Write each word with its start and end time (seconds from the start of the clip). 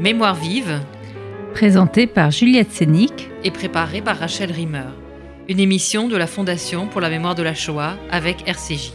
Mémoire 0.00 0.36
vive, 0.36 0.80
présentée 1.54 2.06
par 2.06 2.30
Juliette 2.30 2.70
Sénic 2.70 3.30
et 3.42 3.50
préparée 3.50 4.00
par 4.00 4.16
Rachel 4.16 4.52
Rimmer. 4.52 4.84
Une 5.48 5.58
émission 5.58 6.06
de 6.06 6.16
la 6.16 6.28
Fondation 6.28 6.86
pour 6.86 7.00
la 7.00 7.10
mémoire 7.10 7.34
de 7.34 7.42
la 7.42 7.52
Shoah 7.52 7.96
avec 8.08 8.46
RCJ. 8.46 8.92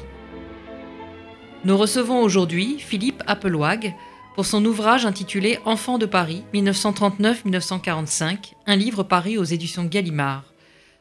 Nous 1.65 1.77
recevons 1.77 2.21
aujourd'hui 2.21 2.77
Philippe 2.79 3.21
Appelwag 3.27 3.93
pour 4.33 4.45
son 4.45 4.63
ouvrage 4.63 5.05
intitulé 5.05 5.59
Enfants 5.65 5.97
de 5.97 6.05
Paris 6.05 6.45
1939-1945, 6.53 8.53
un 8.65 8.75
livre 8.77 9.03
paru 9.03 9.37
aux 9.37 9.43
éditions 9.43 9.83
Gallimard. 9.83 10.53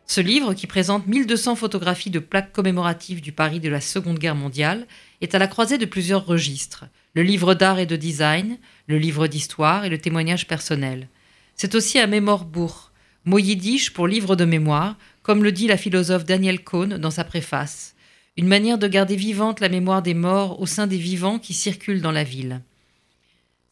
Ce 0.06 0.20
livre, 0.20 0.54
qui 0.54 0.66
présente 0.66 1.06
1200 1.06 1.54
photographies 1.54 2.10
de 2.10 2.18
plaques 2.18 2.50
commémoratives 2.50 3.20
du 3.20 3.30
Paris 3.30 3.60
de 3.60 3.68
la 3.68 3.80
Seconde 3.80 4.18
Guerre 4.18 4.34
mondiale, 4.34 4.88
est 5.20 5.36
à 5.36 5.38
la 5.38 5.46
croisée 5.46 5.78
de 5.78 5.86
plusieurs 5.86 6.26
registres 6.26 6.86
le 7.14 7.22
livre 7.22 7.54
d'art 7.54 7.78
et 7.78 7.86
de 7.86 7.96
design, 7.96 8.58
le 8.86 8.98
livre 8.98 9.26
d'histoire 9.26 9.84
et 9.84 9.88
le 9.88 9.98
témoignage 9.98 10.46
personnel. 10.46 11.08
C'est 11.54 11.74
aussi 11.74 11.98
un 11.98 12.06
mémorbourg, 12.06 12.90
mot 13.24 13.38
yiddish 13.38 13.92
pour 13.92 14.06
livre 14.06 14.36
de 14.36 14.44
mémoire, 14.44 14.96
comme 15.22 15.44
le 15.44 15.52
dit 15.52 15.66
la 15.66 15.76
philosophe 15.76 16.24
Daniel 16.24 16.64
Cohn 16.64 16.98
dans 16.98 17.10
sa 17.10 17.24
préface. 17.24 17.94
Une 18.36 18.48
manière 18.48 18.78
de 18.78 18.88
garder 18.88 19.16
vivante 19.16 19.60
la 19.60 19.68
mémoire 19.68 20.02
des 20.02 20.14
morts 20.14 20.60
au 20.60 20.66
sein 20.66 20.86
des 20.86 20.96
vivants 20.96 21.38
qui 21.38 21.52
circulent 21.52 22.00
dans 22.00 22.12
la 22.12 22.24
ville. 22.24 22.62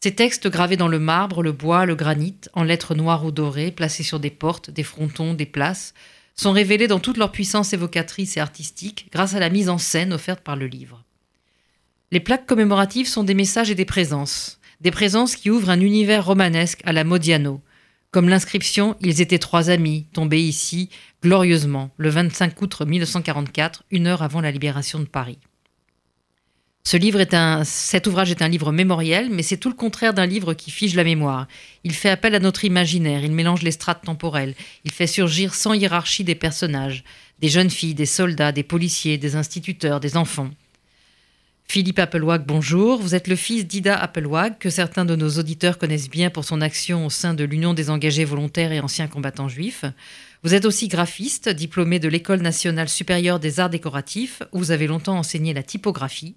Ces 0.02 0.14
textes 0.14 0.48
gravés 0.48 0.76
dans 0.76 0.88
le 0.88 0.98
marbre, 0.98 1.42
le 1.42 1.52
bois, 1.52 1.86
le 1.86 1.94
granit, 1.94 2.36
en 2.54 2.62
lettres 2.62 2.94
noires 2.94 3.24
ou 3.24 3.30
dorées, 3.30 3.70
placés 3.70 4.02
sur 4.02 4.20
des 4.20 4.30
portes, 4.30 4.70
des 4.70 4.82
frontons, 4.82 5.34
des 5.34 5.46
places, 5.46 5.94
sont 6.36 6.52
révélés 6.52 6.88
dans 6.88 7.00
toute 7.00 7.18
leur 7.18 7.32
puissance 7.32 7.72
évocatrice 7.72 8.36
et 8.36 8.40
artistique 8.40 9.08
grâce 9.12 9.34
à 9.34 9.40
la 9.40 9.50
mise 9.50 9.68
en 9.68 9.78
scène 9.78 10.12
offerte 10.12 10.40
par 10.40 10.56
le 10.56 10.66
livre. 10.66 11.04
Les 12.12 12.18
plaques 12.18 12.46
commémoratives 12.46 13.06
sont 13.06 13.22
des 13.22 13.34
messages 13.34 13.70
et 13.70 13.76
des 13.76 13.84
présences, 13.84 14.58
des 14.80 14.90
présences 14.90 15.36
qui 15.36 15.48
ouvrent 15.48 15.70
un 15.70 15.80
univers 15.80 16.26
romanesque 16.26 16.80
à 16.84 16.92
la 16.92 17.04
Modiano, 17.04 17.60
comme 18.10 18.28
l'inscription 18.28 18.96
Ils 19.00 19.20
étaient 19.20 19.38
trois 19.38 19.70
amis, 19.70 20.06
tombés 20.12 20.42
ici 20.42 20.90
glorieusement 21.22 21.90
le 21.98 22.08
25 22.08 22.60
août 22.60 22.80
1944, 22.80 23.84
une 23.92 24.08
heure 24.08 24.22
avant 24.22 24.40
la 24.40 24.50
libération 24.50 24.98
de 24.98 25.04
Paris. 25.04 25.38
Ce 26.82 26.96
livre 26.96 27.20
est 27.20 27.32
un, 27.32 27.62
cet 27.62 28.08
ouvrage 28.08 28.32
est 28.32 28.42
un 28.42 28.48
livre 28.48 28.72
mémoriel, 28.72 29.28
mais 29.30 29.44
c'est 29.44 29.58
tout 29.58 29.68
le 29.68 29.76
contraire 29.76 30.12
d'un 30.12 30.26
livre 30.26 30.54
qui 30.54 30.72
fige 30.72 30.96
la 30.96 31.04
mémoire. 31.04 31.46
Il 31.84 31.92
fait 31.92 32.10
appel 32.10 32.34
à 32.34 32.40
notre 32.40 32.64
imaginaire, 32.64 33.22
il 33.22 33.30
mélange 33.30 33.62
les 33.62 33.70
strates 33.70 34.04
temporelles, 34.04 34.56
il 34.84 34.90
fait 34.90 35.06
surgir 35.06 35.54
sans 35.54 35.74
hiérarchie 35.74 36.24
des 36.24 36.34
personnages, 36.34 37.04
des 37.38 37.48
jeunes 37.48 37.70
filles, 37.70 37.94
des 37.94 38.06
soldats, 38.06 38.50
des 38.50 38.64
policiers, 38.64 39.16
des 39.16 39.36
instituteurs, 39.36 40.00
des 40.00 40.16
enfants. 40.16 40.50
Philippe 41.70 42.00
Appelwag, 42.00 42.42
bonjour. 42.44 43.00
Vous 43.00 43.14
êtes 43.14 43.28
le 43.28 43.36
fils 43.36 43.64
d'Ida 43.64 43.96
Appelwag, 43.96 44.58
que 44.58 44.70
certains 44.70 45.04
de 45.04 45.14
nos 45.14 45.38
auditeurs 45.38 45.78
connaissent 45.78 46.10
bien 46.10 46.28
pour 46.28 46.44
son 46.44 46.62
action 46.62 47.06
au 47.06 47.10
sein 47.10 47.32
de 47.32 47.44
l'Union 47.44 47.74
des 47.74 47.90
engagés 47.90 48.24
volontaires 48.24 48.72
et 48.72 48.80
anciens 48.80 49.06
combattants 49.06 49.48
juifs. 49.48 49.84
Vous 50.42 50.52
êtes 50.52 50.64
aussi 50.64 50.88
graphiste, 50.88 51.48
diplômé 51.48 52.00
de 52.00 52.08
l'École 52.08 52.40
nationale 52.40 52.88
supérieure 52.88 53.38
des 53.38 53.60
arts 53.60 53.70
décoratifs, 53.70 54.42
où 54.50 54.58
vous 54.58 54.72
avez 54.72 54.88
longtemps 54.88 55.16
enseigné 55.16 55.54
la 55.54 55.62
typographie. 55.62 56.34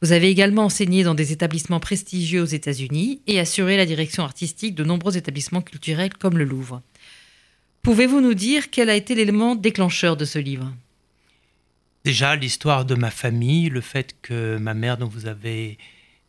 Vous 0.00 0.12
avez 0.12 0.30
également 0.30 0.64
enseigné 0.64 1.04
dans 1.04 1.14
des 1.14 1.32
établissements 1.32 1.78
prestigieux 1.78 2.40
aux 2.40 2.46
États-Unis 2.46 3.20
et 3.26 3.40
assuré 3.40 3.76
la 3.76 3.84
direction 3.84 4.22
artistique 4.22 4.74
de 4.74 4.84
nombreux 4.84 5.18
établissements 5.18 5.60
culturels 5.60 6.14
comme 6.14 6.38
le 6.38 6.44
Louvre. 6.44 6.80
Pouvez-vous 7.82 8.22
nous 8.22 8.32
dire 8.32 8.70
quel 8.70 8.88
a 8.88 8.96
été 8.96 9.14
l'élément 9.14 9.54
déclencheur 9.54 10.16
de 10.16 10.24
ce 10.24 10.38
livre? 10.38 10.72
Déjà, 12.04 12.34
l'histoire 12.34 12.84
de 12.84 12.96
ma 12.96 13.12
famille, 13.12 13.68
le 13.68 13.80
fait 13.80 14.16
que 14.22 14.56
ma 14.56 14.74
mère, 14.74 14.96
dont 14.98 15.06
vous 15.06 15.26
avez 15.26 15.78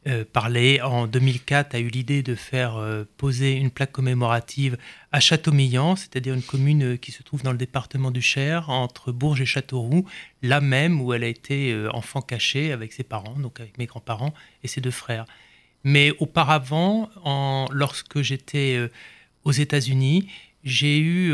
euh, 0.05 0.23
parlé, 0.23 0.79
en 0.81 1.07
2004 1.07 1.73
a 1.73 1.79
eu 1.79 1.87
l'idée 1.87 2.21
de 2.21 2.35
faire 2.35 2.75
euh, 2.75 3.05
poser 3.17 3.53
une 3.53 3.71
plaque 3.71 3.91
commémorative 3.91 4.77
à 5.11 5.19
Châteaumillan, 5.19 5.95
c'est-à-dire 5.95 6.35
une 6.35 6.43
commune 6.43 6.83
euh, 6.83 6.97
qui 6.97 7.11
se 7.11 7.23
trouve 7.23 7.41
dans 7.41 7.53
le 7.53 7.57
département 7.57 8.11
du 8.11 8.21
Cher, 8.21 8.69
entre 8.69 9.11
Bourges 9.11 9.41
et 9.41 9.47
Châteauroux, 9.47 10.05
là 10.43 10.61
même 10.61 11.01
où 11.01 11.11
elle 11.11 11.23
a 11.23 11.27
été 11.27 11.75
enfant 11.91 12.21
caché 12.21 12.71
avec 12.71 12.93
ses 12.93 13.03
parents, 13.03 13.39
donc 13.39 13.59
avec 13.59 13.79
mes 13.79 13.87
grands-parents 13.87 14.33
et 14.61 14.67
ses 14.67 14.79
deux 14.79 14.91
frères. 14.91 15.25
Mais 15.83 16.11
auparavant, 16.19 17.09
lorsque 17.71 18.21
j'étais 18.21 18.89
aux 19.43 19.51
États-Unis, 19.51 20.29
j'ai 20.63 20.99
eu 20.99 21.33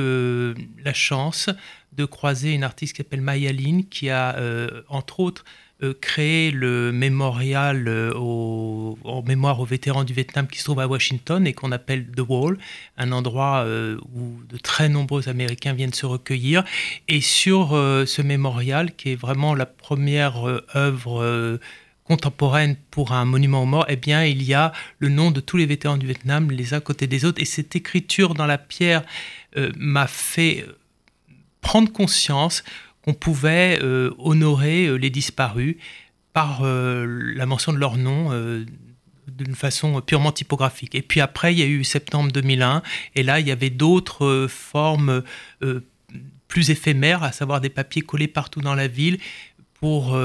la 0.83 0.93
chance 0.93 1.49
de 1.93 2.05
croiser 2.05 2.53
une 2.53 2.63
artiste 2.63 2.93
qui 2.93 2.97
s'appelle 3.01 3.21
Maya 3.21 3.51
Lin, 3.51 3.81
qui 3.89 4.09
a, 4.09 4.35
euh, 4.37 4.81
entre 4.89 5.19
autres, 5.19 5.43
euh, 5.81 5.93
créé 5.99 6.51
le 6.51 6.91
mémorial 6.91 7.87
euh, 7.87 8.11
en 8.13 9.23
mémoire 9.25 9.61
aux 9.61 9.65
vétérans 9.65 10.03
du 10.03 10.13
Vietnam 10.13 10.45
qui 10.47 10.59
se 10.59 10.65
trouve 10.65 10.81
à 10.81 10.87
Washington 10.87 11.47
et 11.47 11.53
qu'on 11.53 11.71
appelle 11.71 12.05
The 12.11 12.21
Wall, 12.27 12.57
un 12.97 13.11
endroit 13.13 13.65
où 14.13 14.41
de 14.49 14.57
très 14.57 14.89
nombreux 14.89 15.29
Américains 15.29 15.73
viennent 15.73 15.93
se 15.93 16.05
recueillir. 16.05 16.63
Et 17.07 17.21
sur 17.21 17.69
ce 17.69 18.21
mémorial, 18.21 18.93
qui 18.95 19.11
est 19.11 19.15
vraiment 19.15 19.55
la 19.55 19.65
première 19.65 20.43
œuvre 20.75 21.59
contemporaine 22.03 22.75
pour 22.91 23.13
un 23.13 23.23
monument 23.23 23.63
aux 23.63 23.67
morts, 23.67 23.85
eh 23.87 23.95
bien, 23.95 24.25
il 24.25 24.43
y 24.43 24.53
a 24.53 24.73
le 24.99 25.07
nom 25.07 25.31
de 25.31 25.39
tous 25.39 25.55
les 25.55 25.65
vétérans 25.65 25.97
du 25.97 26.07
Vietnam 26.07 26.51
les 26.51 26.73
uns 26.73 26.77
à 26.77 26.81
côté 26.81 27.07
des 27.07 27.23
autres. 27.23 27.41
Et 27.41 27.45
cette 27.45 27.75
écriture 27.77 28.33
dans 28.33 28.47
la 28.47 28.57
pierre 28.57 29.03
m'a 29.77 30.07
fait 30.07 30.65
prendre 31.61 31.91
conscience 31.91 32.63
qu'on 33.03 33.13
pouvait 33.13 33.79
euh, 33.81 34.11
honorer 34.17 34.87
euh, 34.87 34.95
les 34.95 35.09
disparus 35.09 35.75
par 36.33 36.61
euh, 36.63 37.05
la 37.35 37.45
mention 37.45 37.73
de 37.73 37.77
leur 37.77 37.97
nom 37.97 38.29
d'une 39.27 39.55
façon 39.55 40.01
purement 40.01 40.31
typographique. 40.31 40.95
Et 40.95 41.01
puis 41.01 41.21
après, 41.21 41.53
il 41.53 41.59
y 41.59 41.63
a 41.63 41.65
eu 41.65 41.83
septembre 41.83 42.31
2001, 42.31 42.81
et 43.15 43.23
là, 43.23 43.39
il 43.39 43.47
y 43.47 43.51
avait 43.51 43.69
d'autres 43.69 44.47
formes 44.49 45.23
plus 46.47 46.71
éphémères, 46.71 47.23
à 47.23 47.31
savoir 47.31 47.61
des 47.61 47.69
papiers 47.69 48.01
collés 48.01 48.27
partout 48.27 48.61
dans 48.61 48.75
la 48.75 48.87
ville 48.87 49.19
pour 49.75 50.17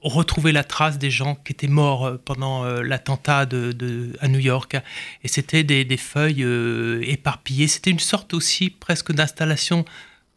retrouver 0.00 0.52
la 0.52 0.64
trace 0.64 0.98
des 0.98 1.10
gens 1.10 1.34
qui 1.34 1.52
étaient 1.52 1.68
morts 1.68 2.18
pendant 2.24 2.64
l'attentat 2.64 3.46
à 4.20 4.28
New 4.28 4.38
York. 4.38 4.76
Et 5.22 5.28
c'était 5.28 5.62
des, 5.62 5.96
feuilles 5.96 6.46
éparpillées. 7.06 7.68
C'était 7.68 7.90
une 7.90 8.00
sorte 8.00 8.32
aussi 8.32 8.70
presque 8.70 9.12
d'installation 9.12 9.84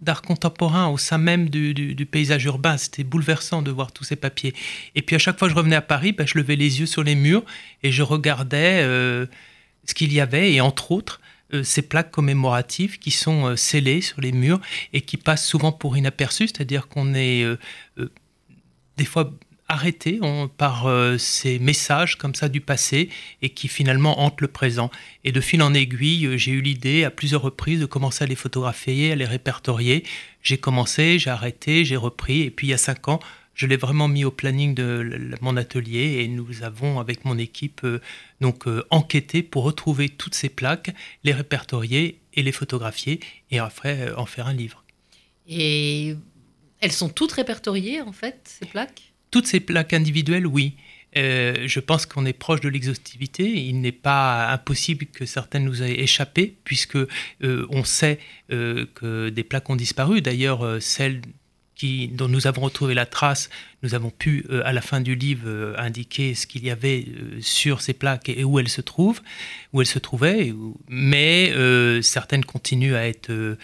d'art 0.01 0.21
contemporain 0.21 0.87
au 0.87 0.97
sein 0.97 1.17
même 1.17 1.49
du, 1.49 2.07
paysage 2.09 2.45
urbain. 2.45 2.77
C'était 2.77 3.03
bouleversant 3.03 3.61
de 3.61 3.71
voir 3.71 3.91
tous 3.91 4.03
ces 4.03 4.15
papiers. 4.15 4.53
Et 4.95 5.01
puis 5.01 5.15
à 5.15 5.19
chaque 5.19 5.39
fois 5.39 5.47
que 5.47 5.53
je 5.53 5.57
revenais 5.57 5.75
à 5.75 5.81
Paris, 5.81 6.11
ben, 6.11 6.27
je 6.27 6.37
levais 6.37 6.55
les 6.55 6.79
yeux 6.79 6.85
sur 6.85 7.03
les 7.03 7.15
murs 7.15 7.43
et 7.83 7.91
je 7.91 8.03
regardais 8.03 8.81
euh, 8.83 9.25
ce 9.85 9.93
qu'il 9.93 10.13
y 10.13 10.19
avait, 10.19 10.53
et 10.53 10.61
entre 10.61 10.91
autres, 10.91 11.21
euh, 11.53 11.63
ces 11.63 11.81
plaques 11.81 12.11
commémoratives 12.11 12.99
qui 12.99 13.11
sont 13.11 13.45
euh, 13.45 13.55
scellées 13.55 14.01
sur 14.01 14.19
les 14.21 14.31
murs 14.31 14.59
et 14.93 15.01
qui 15.01 15.17
passent 15.17 15.45
souvent 15.45 15.71
pour 15.71 15.97
inaperçues, 15.97 16.47
c'est-à-dire 16.47 16.87
qu'on 16.87 17.13
est, 17.13 17.45
des 18.97 19.05
fois 19.05 19.33
arrêté 19.67 20.19
par 20.57 20.85
euh, 20.85 21.17
ces 21.17 21.57
messages 21.59 22.17
comme 22.17 22.35
ça 22.35 22.49
du 22.49 22.61
passé 22.61 23.09
et 23.41 23.49
qui 23.49 23.67
finalement 23.67 24.21
hantent 24.21 24.41
le 24.41 24.47
présent. 24.47 24.91
Et 25.23 25.31
de 25.31 25.41
fil 25.41 25.61
en 25.63 25.73
aiguille, 25.73 26.27
euh, 26.27 26.37
j'ai 26.37 26.51
eu 26.51 26.61
l'idée 26.61 27.03
à 27.03 27.09
plusieurs 27.09 27.41
reprises 27.41 27.79
de 27.79 27.85
commencer 27.85 28.23
à 28.23 28.27
les 28.27 28.35
photographier, 28.35 29.11
à 29.11 29.15
les 29.15 29.25
répertorier. 29.25 30.03
J'ai 30.43 30.57
commencé, 30.57 31.17
j'ai 31.17 31.31
arrêté, 31.31 31.83
j'ai 31.83 31.95
repris 31.95 32.41
et 32.41 32.51
puis 32.51 32.67
il 32.67 32.69
y 32.69 32.73
a 32.73 32.77
cinq 32.77 33.07
ans, 33.07 33.19
je 33.55 33.65
l'ai 33.65 33.77
vraiment 33.77 34.07
mis 34.07 34.23
au 34.23 34.31
planning 34.31 34.75
de 34.75 35.35
mon 35.41 35.57
atelier 35.57 36.21
et 36.21 36.27
nous 36.27 36.61
avons 36.61 36.99
avec 36.99 37.25
mon 37.25 37.37
équipe 37.37 37.81
euh, 37.85 38.01
donc 38.41 38.65
enquêté 38.91 39.41
pour 39.41 39.63
retrouver 39.63 40.09
toutes 40.09 40.35
ces 40.35 40.49
plaques, 40.49 40.93
les 41.23 41.33
répertorier 41.33 42.19
et 42.35 42.43
les 42.43 42.51
photographier 42.51 43.19
et 43.49 43.57
après 43.57 44.13
en 44.15 44.27
faire 44.27 44.45
un 44.45 44.53
livre. 44.53 44.83
Et 45.47 46.15
elles 46.81 46.91
sont 46.91 47.09
toutes 47.09 47.31
répertoriées 47.31 48.01
en 48.01 48.11
fait 48.11 48.41
ces 48.43 48.67
plaques? 48.67 49.14
Toutes 49.35 49.47
ces 49.47 49.59
plaques 49.59 49.91
individuelles, 49.91 50.47
oui. 50.47 50.77
Euh, 51.17 51.67
je 51.67 51.81
pense 51.81 52.05
qu'on 52.05 52.25
est 52.25 52.31
proche 52.31 52.61
de 52.61 52.69
l'exhaustivité. 52.69 53.43
Il 53.43 53.81
n'est 53.81 53.91
pas 53.91 54.49
impossible 54.49 55.07
que 55.07 55.25
certaines 55.25 55.65
nous 55.65 55.83
aient 55.83 55.99
échappé, 55.99 56.55
puisque 56.63 56.95
euh, 56.95 57.67
on 57.69 57.83
sait 57.83 58.17
euh, 58.53 58.85
que 58.95 59.27
des 59.27 59.43
plaques 59.43 59.69
ont 59.69 59.75
disparu. 59.75 60.21
D'ailleurs, 60.21 60.81
celles 60.81 61.19
dont 62.11 62.29
nous 62.29 62.47
avons 62.47 62.61
retrouvé 62.61 62.93
la 62.93 63.05
trace, 63.05 63.49
nous 63.83 63.93
avons 63.93 64.09
pu, 64.09 64.45
à 64.63 64.71
la 64.71 64.79
fin 64.79 65.01
du 65.01 65.15
livre, 65.15 65.75
indiquer 65.77 66.33
ce 66.33 66.47
qu'il 66.47 66.63
y 66.63 66.71
avait 66.71 67.05
sur 67.41 67.81
ces 67.81 67.91
plaques 67.91 68.29
et 68.29 68.45
où 68.45 68.57
elles 68.57 68.69
se 68.69 68.79
trouvent, 68.79 69.21
où 69.73 69.81
elles 69.81 69.87
se 69.87 69.99
trouvaient. 69.99 70.53
Mais 70.87 71.51
certaines 72.01 72.45
continuent 72.45 72.95
à 72.95 73.05
être 73.05 73.57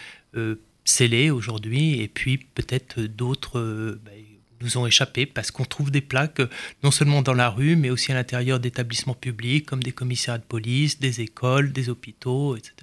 scellées 0.83 1.29
aujourd'hui, 1.29 2.01
et 2.01 2.09
puis 2.09 2.37
peut-être 2.37 2.99
d'autres. 2.99 3.97
Ben, 4.03 4.20
nous 4.61 4.77
ont 4.77 4.85
échappé 4.85 5.25
parce 5.25 5.51
qu'on 5.51 5.65
trouve 5.65 5.91
des 5.91 6.01
plaques 6.01 6.41
non 6.83 6.91
seulement 6.91 7.21
dans 7.21 7.33
la 7.33 7.49
rue, 7.49 7.75
mais 7.75 7.89
aussi 7.89 8.11
à 8.11 8.15
l'intérieur 8.15 8.59
d'établissements 8.59 9.13
publics 9.13 9.65
comme 9.65 9.83
des 9.83 9.91
commissariats 9.91 10.39
de 10.39 10.43
police, 10.43 10.99
des 10.99 11.21
écoles, 11.21 11.71
des 11.71 11.89
hôpitaux, 11.89 12.55
etc. 12.55 12.73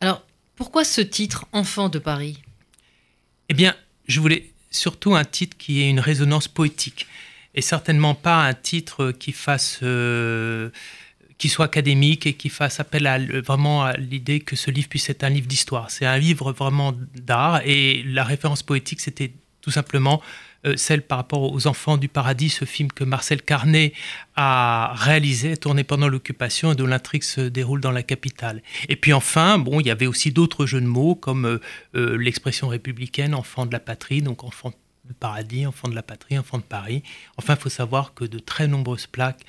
Alors, 0.00 0.24
pourquoi 0.56 0.84
ce 0.84 1.00
titre 1.00 1.46
Enfant 1.52 1.88
de 1.88 1.98
Paris? 1.98 2.38
Eh 3.48 3.54
bien, 3.54 3.74
je 4.06 4.20
voulais 4.20 4.50
surtout 4.70 5.14
un 5.14 5.24
titre 5.24 5.56
qui 5.56 5.82
ait 5.82 5.90
une 5.90 6.00
résonance 6.00 6.48
poétique 6.48 7.06
et 7.54 7.60
certainement 7.60 8.14
pas 8.14 8.44
un 8.44 8.54
titre 8.54 9.12
qui 9.12 9.32
fasse, 9.32 9.80
euh, 9.82 10.70
qui 11.38 11.48
soit 11.48 11.66
académique 11.66 12.26
et 12.26 12.34
qui 12.34 12.48
fasse 12.48 12.80
appel 12.80 13.06
à, 13.06 13.18
vraiment 13.18 13.84
à 13.84 13.96
l'idée 13.96 14.40
que 14.40 14.56
ce 14.56 14.70
livre 14.70 14.88
puisse 14.88 15.08
être 15.08 15.24
un 15.24 15.30
livre 15.30 15.46
d'histoire. 15.46 15.90
C'est 15.90 16.06
un 16.06 16.18
livre 16.18 16.52
vraiment 16.52 16.94
d'art 17.14 17.62
et 17.64 18.02
la 18.04 18.24
référence 18.24 18.62
poétique, 18.62 19.00
c'était 19.00 19.32
tout 19.60 19.70
simplement 19.70 20.20
celle 20.76 21.02
par 21.02 21.18
rapport 21.18 21.52
aux 21.52 21.66
Enfants 21.66 21.96
du 21.96 22.08
Paradis, 22.08 22.50
ce 22.50 22.64
film 22.64 22.90
que 22.90 23.04
Marcel 23.04 23.42
Carnet 23.42 23.92
a 24.36 24.92
réalisé, 24.96 25.56
tourné 25.56 25.84
pendant 25.84 26.08
l'occupation 26.08 26.72
et 26.72 26.74
dont 26.74 26.86
l'intrigue 26.86 27.22
se 27.22 27.42
déroule 27.42 27.80
dans 27.80 27.90
la 27.90 28.02
capitale. 28.02 28.62
Et 28.88 28.96
puis 28.96 29.12
enfin, 29.12 29.58
bon, 29.58 29.80
il 29.80 29.86
y 29.86 29.90
avait 29.90 30.06
aussi 30.06 30.32
d'autres 30.32 30.66
jeux 30.66 30.80
de 30.80 30.86
mots 30.86 31.14
comme 31.14 31.44
euh, 31.44 31.60
euh, 31.94 32.16
l'expression 32.16 32.68
républicaine, 32.68 33.34
enfant 33.34 33.66
de 33.66 33.72
la 33.72 33.80
patrie, 33.80 34.22
donc 34.22 34.44
enfant 34.44 34.72
de 35.04 35.12
paradis, 35.12 35.66
enfant 35.66 35.88
de 35.88 35.94
la 35.94 36.02
patrie, 36.02 36.38
enfant 36.38 36.58
de 36.58 36.62
Paris. 36.62 37.02
Enfin, 37.36 37.54
il 37.54 37.60
faut 37.60 37.68
savoir 37.68 38.14
que 38.14 38.24
de 38.24 38.38
très 38.38 38.66
nombreuses 38.66 39.06
plaques 39.06 39.44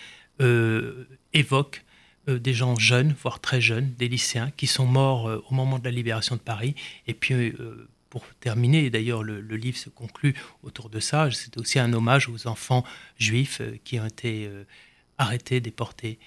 évoquent 1.31 1.85
des 2.27 2.53
gens 2.53 2.75
jeunes, 2.75 3.15
voire 3.23 3.39
très 3.39 3.61
jeunes, 3.61 3.93
des 3.97 4.09
lycéens, 4.09 4.51
qui 4.57 4.67
sont 4.67 4.85
morts 4.85 5.31
au 5.49 5.53
moment 5.53 5.79
de 5.79 5.85
la 5.85 5.91
libération 5.91 6.35
de 6.35 6.41
Paris. 6.41 6.75
Et 7.07 7.13
puis, 7.13 7.53
pour 8.15 8.23
terminer, 8.39 8.89
d'ailleurs 8.89 9.23
le, 9.23 9.41
livre 9.57 9.77
se 9.77 9.89
conclut 9.89 10.35
autour 10.63 10.89
de 10.89 11.01
ça, 11.01 11.27
c'est 11.33 11.57
aussi 11.57 11.79
un 11.79 11.91
hommage 11.91 12.29
aux 12.29 12.47
enfants 12.47 12.85
juifs 13.17 13.59
euh, 13.59 13.77
qui 13.83 13.99
ont 13.99 14.05
été 14.05 14.47
euh, 14.47 14.63
arrêtés, 15.17 15.59
déportés, 15.59 16.17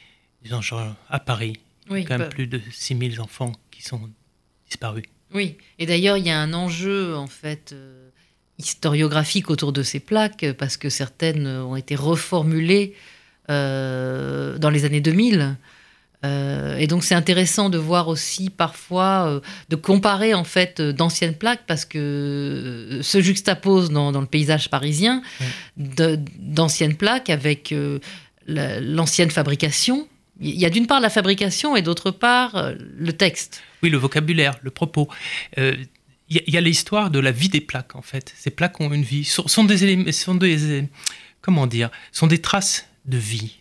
disons, 0.43 0.61
à 1.09 1.19
Paris. 1.19 1.55
il 1.89 1.97
y 1.97 2.01
a 2.01 2.05
quand 2.05 2.19
même 2.19 2.29
bah 2.29 2.35
plus 2.35 2.47
de 2.47 2.61
6000 2.71 3.23
enfants 3.23 3.53
qui 3.71 3.81
sont 3.81 4.03
disparus. 4.67 5.05
Oui, 5.33 5.57
et 5.79 5.87
d'ailleurs 5.87 6.19
il 6.19 6.27
y 6.27 6.31
a 6.31 6.39
un 6.39 6.53
enjeu 6.53 7.17
en 7.17 7.27
fait 7.27 7.73
euh, 7.73 8.11
historiographique 8.59 9.49
autour 9.49 9.73
de 9.73 9.83
ces 9.83 9.99
plaques, 9.99 10.45
parce 10.59 10.77
que 10.77 10.91
certaines 10.91 11.47
ont 11.47 11.77
été 11.77 11.95
reformulées 11.97 12.95
dans 13.49 14.71
les 14.71 14.85
années 14.85 15.01
2000. 15.01 15.57
Euh, 16.25 16.77
et 16.77 16.89
donc 16.89 17.05
c'est 17.05 17.15
intéressant 17.15 17.71
de 17.71 17.79
voir 17.79 18.09
aussi 18.09 18.51
parfois, 18.51 19.29
euh, 19.29 19.41
de 19.69 19.77
comparer 19.77 20.35
en 20.35 20.43
fait 20.43 20.81
euh, 20.81 20.93
d'anciennes 20.93 21.37
plaques 21.37 21.63
parce 21.67 21.85
que 21.85 22.99
se 23.03 23.21
juxtapose 23.21 23.91
dans, 23.91 24.11
dans 24.11 24.21
le 24.21 24.27
paysage 24.27 24.69
parisien 24.69 25.23
d'anciennes 25.77 26.97
plaques 26.97 27.31
avec 27.31 27.73
l'ancienne 28.47 29.31
fabrication. 29.31 30.09
Il 30.41 30.59
y 30.59 30.67
a 30.67 30.71
d'une 30.71 30.87
part 30.87 31.01
la 31.01 31.11
fabrication 31.11 31.77
et 31.77 31.83
d'autre 31.83 32.11
part 32.11 32.73
le 32.79 33.13
texte. 33.13 33.63
Oui, 33.83 33.91
le 33.91 33.99
vocabulaire, 33.99 34.59
le 34.63 34.71
propos. 34.71 35.09
Il 35.57 35.89
y, 36.29 36.57
a 36.57 36.61
l'histoire 36.61 37.11
de 37.11 37.19
la 37.19 37.33
vie 37.33 37.49
des 37.49 37.61
plaques 37.61 37.97
en 37.97 38.03
fait. 38.03 38.33
Ces 38.37 38.51
plaques 38.51 38.81
ont 38.81 38.93
une 38.93 39.03
vie, 39.03 39.25
sont, 39.25 39.49
sont 39.49 39.65
des 39.65 39.85
éléments, 39.85 40.13
sont 40.13 40.35
des, 40.35 40.85
comment 41.41 41.67
dire, 41.67 41.91
sont 42.13 42.27
des 42.27 42.39
traces 42.39 42.88
de 43.09 43.19
vie. 43.19 43.59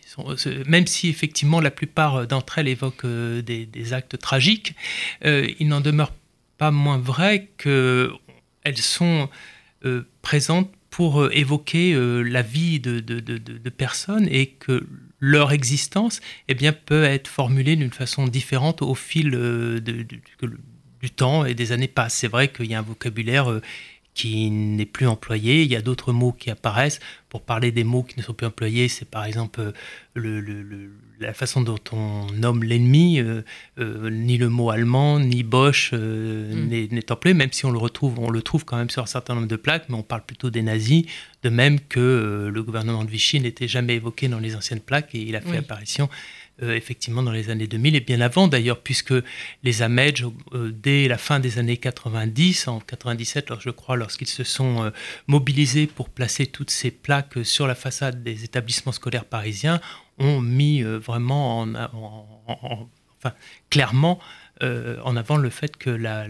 Même 0.66 0.86
si 0.86 1.08
effectivement 1.08 1.60
la 1.60 1.70
plupart 1.70 2.26
d'entre 2.26 2.58
elles 2.58 2.68
évoquent 2.68 3.04
euh, 3.04 3.42
des, 3.42 3.92
actes 3.92 4.18
tragiques, 4.18 4.74
euh, 5.24 5.48
il 5.58 5.68
n'en 5.68 5.80
demeure 5.80 6.12
pas 6.58 6.70
moins 6.70 6.98
vrai 6.98 7.48
qu'elles 7.56 8.10
sont 8.76 9.28
euh, 9.84 10.02
présentes 10.22 10.70
pour 10.90 11.30
évoquer 11.32 11.94
la 12.24 12.42
vie 12.42 12.80
de, 12.80 13.70
personnes 13.70 14.26
et 14.30 14.46
que 14.46 14.84
leur 15.20 15.52
existence 15.52 16.20
eh 16.48 16.54
bien, 16.54 16.72
peut 16.72 17.04
être 17.04 17.28
formulée 17.28 17.76
d'une 17.76 17.92
façon 17.92 18.26
différente 18.26 18.82
au 18.82 18.94
fil 18.94 19.30
du 21.00 21.10
temps 21.10 21.44
et 21.44 21.54
des 21.54 21.72
années 21.72 21.88
passent. 21.88 22.14
C'est 22.14 22.28
vrai 22.28 22.48
qu'il 22.48 22.66
y 22.66 22.74
a 22.74 22.80
un 22.80 22.82
vocabulaire 22.82 23.60
qui 24.18 24.50
n'est 24.50 24.84
plus 24.84 25.06
employé. 25.06 25.62
Il 25.62 25.70
y 25.70 25.76
a 25.76 25.80
d'autres 25.80 26.12
mots 26.12 26.32
qui 26.32 26.50
apparaissent. 26.50 26.98
Pour 27.28 27.42
parler 27.42 27.70
des 27.70 27.84
mots 27.84 28.02
qui 28.02 28.18
ne 28.18 28.24
sont 28.24 28.34
plus 28.34 28.48
employés, 28.48 28.88
c'est 28.88 29.08
par 29.08 29.24
exemple 29.24 29.60
euh, 29.60 29.72
le, 30.14 30.90
la 31.20 31.32
façon 31.32 31.60
dont 31.60 31.78
on 31.92 32.26
nomme 32.32 32.64
l'ennemi. 32.64 33.20
Euh, 33.20 33.42
euh, 33.78 34.10
ni 34.10 34.36
le 34.36 34.48
mot 34.48 34.70
allemand, 34.70 35.20
ni 35.20 35.44
Bosch 35.44 35.92
mm. 35.92 36.66
n'est 36.66 37.12
employé, 37.12 37.32
même 37.32 37.52
si 37.52 37.64
on 37.64 37.70
le 37.70 37.78
retrouve, 37.78 38.18
on 38.18 38.30
le 38.30 38.42
trouve 38.42 38.64
quand 38.64 38.76
même 38.76 38.90
sur 38.90 39.04
un 39.04 39.06
certain 39.06 39.36
nombre 39.36 39.46
de 39.46 39.56
plaques, 39.56 39.84
mais 39.88 39.94
on 39.94 40.02
parle 40.02 40.24
plutôt 40.24 40.50
des 40.50 40.62
nazis, 40.62 41.04
de 41.44 41.48
même 41.48 41.78
que 41.78 42.50
le 42.52 42.62
gouvernement 42.64 43.04
de 43.04 43.10
Vichy 43.10 43.38
n'était 43.40 43.68
jamais 43.68 43.94
évoqué 43.94 44.26
dans 44.26 44.40
les 44.40 44.56
anciennes 44.56 44.80
plaques 44.80 45.14
et 45.14 45.20
il 45.20 45.36
a 45.36 45.40
fait 45.40 45.58
apparition 45.58 46.08
euh, 46.60 46.74
effectivement 46.74 47.22
dans 47.22 47.30
les 47.30 47.50
années 47.50 47.68
2000 47.68 47.94
et 47.94 48.00
bien 48.00 48.20
avant 48.20 48.48
d'ailleurs, 48.48 48.80
puisque 48.80 49.14
les 49.62 49.82
Amedj, 49.82 50.24
euh, 50.52 50.72
dès 50.72 51.06
la 51.06 51.16
fin 51.16 51.38
des 51.38 51.60
années 51.60 51.76
90, 51.76 52.66
en 52.66 52.80
97, 52.80 53.52
je 53.60 53.70
crois, 53.70 53.94
lorsqu'ils 53.94 54.26
se 54.26 54.42
sont 54.42 54.82
euh, 54.82 54.90
mobilisés 55.28 55.86
pour 55.86 56.08
placer 56.08 56.46
toutes 56.46 56.72
ces 56.72 56.90
plaques 56.90 57.44
sur 57.44 57.68
la 57.68 57.76
façade 57.76 58.24
des 58.24 58.42
établissements 58.42 58.90
scolaires 58.90 59.24
parisiens, 59.24 59.80
ont 60.18 60.40
mis 60.40 60.82
vraiment 60.82 61.60
en, 61.60 62.88
enfin, 63.20 63.34
clairement 63.70 64.18
en 64.60 65.14
avant 65.14 65.36
le 65.36 65.50
fait 65.50 65.76
que 65.76 65.90
la, 65.90 66.26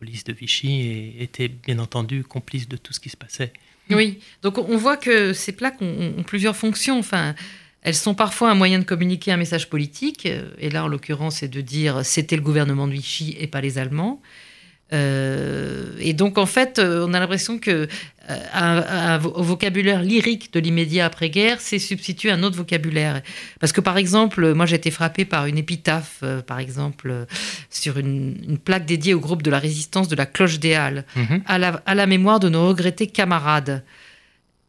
police 0.00 0.24
de 0.24 0.32
Vichy 0.32 1.14
était 1.20 1.46
bien 1.46 1.78
entendu 1.78 2.24
complice 2.24 2.68
de 2.68 2.76
tout 2.76 2.92
ce 2.92 2.98
qui 2.98 3.10
se 3.10 3.16
passait. 3.16 3.52
Oui, 3.90 4.18
donc 4.42 4.58
on 4.58 4.76
voit 4.76 4.96
que 4.96 5.32
ces 5.32 5.52
plaques 5.52 5.80
ont, 5.80 6.14
ont 6.18 6.22
plusieurs 6.24 6.56
fonctions. 6.56 6.98
Enfin, 6.98 7.36
elles 7.82 7.94
sont 7.94 8.14
parfois 8.14 8.50
un 8.50 8.54
moyen 8.54 8.78
de 8.78 8.84
communiquer 8.84 9.32
un 9.32 9.36
message 9.36 9.68
politique, 9.68 10.26
et 10.58 10.70
là 10.70 10.84
en 10.84 10.88
l'occurrence 10.88 11.36
c'est 11.36 11.48
de 11.48 11.60
dire 11.60 12.04
c'était 12.04 12.36
le 12.36 12.42
gouvernement 12.42 12.86
de 12.86 12.92
Vichy 12.92 13.36
et 13.38 13.46
pas 13.46 13.60
les 13.60 13.78
Allemands. 13.78 14.20
Euh, 14.92 15.86
et 16.00 16.12
donc 16.12 16.36
en 16.36 16.44
fait 16.44 16.78
euh, 16.78 17.06
on 17.08 17.14
a 17.14 17.20
l'impression 17.20 17.58
que 17.58 17.88
euh, 18.28 19.18
au 19.22 19.42
vocabulaire 19.42 20.02
lyrique 20.02 20.52
de 20.52 20.60
l'immédiat 20.60 21.06
après-guerre 21.06 21.62
s'est 21.62 21.78
substitué 21.78 22.30
un 22.30 22.42
autre 22.42 22.56
vocabulaire. 22.56 23.22
Parce 23.58 23.72
que 23.72 23.80
par 23.80 23.96
exemple, 23.96 24.52
moi 24.54 24.66
j'ai 24.66 24.76
été 24.76 24.90
frappée 24.90 25.24
par 25.24 25.46
une 25.46 25.58
épitaphe, 25.58 26.22
par 26.46 26.58
exemple, 26.58 27.26
sur 27.70 27.98
une, 27.98 28.58
plaque 28.64 28.84
dédiée 28.84 29.14
au 29.14 29.20
groupe 29.20 29.42
de 29.42 29.50
la 29.50 29.58
résistance 29.58 30.08
de 30.08 30.14
la 30.14 30.26
Cloche 30.26 30.60
des 30.60 30.74
Halles, 30.74 31.04
mhm. 31.16 31.42
à, 31.46 31.58
la, 31.58 31.82
à 31.84 31.94
la 31.94 32.06
mémoire 32.06 32.38
de 32.38 32.48
nos 32.48 32.68
regrettés 32.68 33.08
camarades 33.08 33.82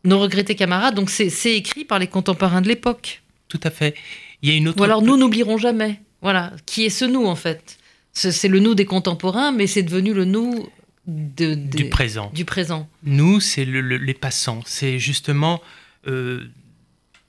nos 0.04 0.20
regrettés 0.20 0.56
camarades. 0.56 0.96
Donc 0.96 1.10
c'est 1.10 1.56
écrit 1.56 1.86
par 1.86 2.00
les 2.00 2.08
contemporains 2.08 2.62
de 2.62 2.68
l'époque. 2.68 3.22
Tout 3.48 3.60
à 3.64 3.70
fait. 3.70 3.96
Il 4.42 4.50
y 4.50 4.54
a 4.54 4.56
une 4.56 4.68
autre. 4.68 4.80
Ou 4.80 4.84
alors 4.84 5.02
nous 5.02 5.18
n'oublierons 5.18 5.58
jamais. 5.58 6.02
Voilà. 6.22 6.54
Qui 6.66 6.86
est 6.86 6.90
ce 6.90 7.06
nous 7.06 7.26
en 7.26 7.36
fait? 7.36 7.78
C'est 8.14 8.48
le 8.48 8.60
nous 8.60 8.76
des 8.76 8.86
contemporains, 8.86 9.52
mais 9.52 9.66
c'est 9.66 9.82
devenu 9.82 10.14
le 10.14 10.26
nous 10.26 10.70
de, 11.08 11.56
du 11.56 11.90
présent. 11.90 12.32
Du 12.34 12.46
présent. 12.46 12.88
Nous, 13.04 13.40
c'est 13.40 13.66
les 13.66 14.14
passants. 14.14 14.62
C'est 14.66 15.00
justement 15.00 15.62
euh, 16.08 16.44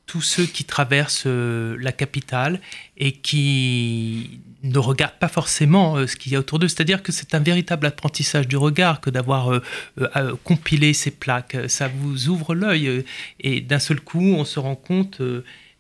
tous 0.07 0.21
ceux 0.21 0.47
qui 0.47 0.65
traversent 0.65 1.25
euh, 1.27 1.77
la 1.81 1.93
capitale 1.93 2.61
et 2.97 3.13
qui 3.13 4.41
ne 4.63 4.79
regardent 4.79 5.19
pas 5.19 5.29
forcément 5.29 5.97
euh, 5.97 6.07
ce 6.07 6.17
qu'il 6.17 6.33
y 6.33 6.37
a 6.37 6.39
autour 6.39 6.59
d'eux. 6.59 6.69
C'est-à-dire 6.69 7.03
que 7.03 7.11
c'est 7.11 7.35
un 7.35 7.41
véritable 7.41 7.87
apprentissage 7.87 8.47
du 8.47 8.57
regard 8.57 9.01
que 9.01 9.11
d'avoir 9.11 9.53
euh, 9.53 9.61
compilé 10.45 10.93
ces 10.93 11.11
plaques. 11.11 11.57
Ça 11.69 11.89
vous 11.89 12.29
ouvre 12.29 12.55
l'œil 12.55 13.05
et 13.41 13.61
d'un 13.61 13.79
seul 13.79 14.01
coup, 14.01 14.35
on 14.35 14.45
se 14.45 14.59
rend 14.59 14.77
compte 14.77 15.21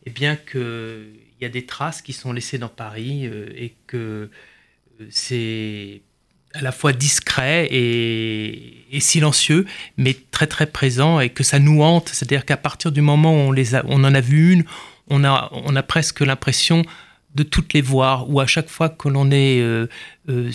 eh 0.06 0.10
bien 0.10 0.36
qu'il 0.36 1.14
y 1.40 1.44
a 1.44 1.48
des 1.48 1.66
traces 1.66 2.02
qui 2.02 2.12
sont 2.12 2.32
laissées 2.32 2.58
dans 2.58 2.68
Paris 2.68 3.24
et 3.24 3.74
que 3.86 4.30
c'est 5.10 6.00
à 6.54 6.62
la 6.62 6.72
fois 6.72 6.92
discret 6.92 7.68
et, 7.70 9.00
silencieux, 9.00 9.66
mais 9.96 10.16
très 10.30 10.46
très 10.46 10.66
présent 10.66 11.18
et 11.18 11.28
que 11.28 11.42
ça 11.42 11.58
nous 11.58 11.82
hante. 11.82 12.10
C'est-à-dire 12.10 12.44
qu'à 12.44 12.56
partir 12.56 12.92
du 12.92 13.00
moment 13.00 13.32
où 13.32 13.48
on, 13.48 13.52
les 13.52 13.74
a, 13.74 13.84
en 13.86 14.04
a 14.04 14.20
vu 14.20 14.52
une, 14.52 14.64
on 15.08 15.24
a, 15.24 15.82
presque 15.82 16.20
l'impression 16.20 16.84
de 17.34 17.42
toutes 17.42 17.72
les 17.72 17.82
voir, 17.82 18.30
ou 18.30 18.40
à 18.40 18.46
chaque 18.46 18.68
fois 18.68 18.88
que 18.88 19.08
l'on 19.08 19.32
est, 19.32 19.60
euh, 19.60 19.88
euh, 20.28 20.52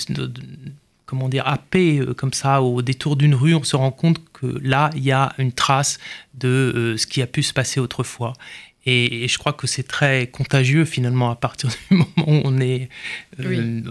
comment 1.06 1.28
dire, 1.28 1.46
happé 1.46 2.00
euh, 2.00 2.14
comme 2.14 2.32
ça 2.32 2.62
au 2.62 2.82
détour 2.82 3.18
d'une 3.18 3.36
rue, 3.36 3.54
on 3.54 3.64
se 3.64 3.76
rend 3.76 3.92
compte 3.92 4.22
que 4.32 4.58
là, 4.64 4.90
il 4.96 5.04
y 5.04 5.12
a 5.12 5.34
une 5.38 5.52
trace 5.52 6.00
de 6.36 6.96
ce 6.98 7.06
qui 7.06 7.22
a 7.22 7.28
pu 7.28 7.44
se 7.44 7.52
passer 7.52 7.82
autrefois. 7.82 8.34
Et, 8.86 9.28
je 9.28 9.38
crois 9.38 9.54
que 9.54 9.68
c'est 9.68 9.84
très 9.84 10.28
contagieux 10.28 10.86
finalement 10.86 11.30
à 11.30 11.36
partir 11.36 11.70
du 11.92 11.98
moment 11.98 12.14
où 12.18 12.42
on 12.46 12.60
est. 12.60 12.90
Euh, 13.40 13.82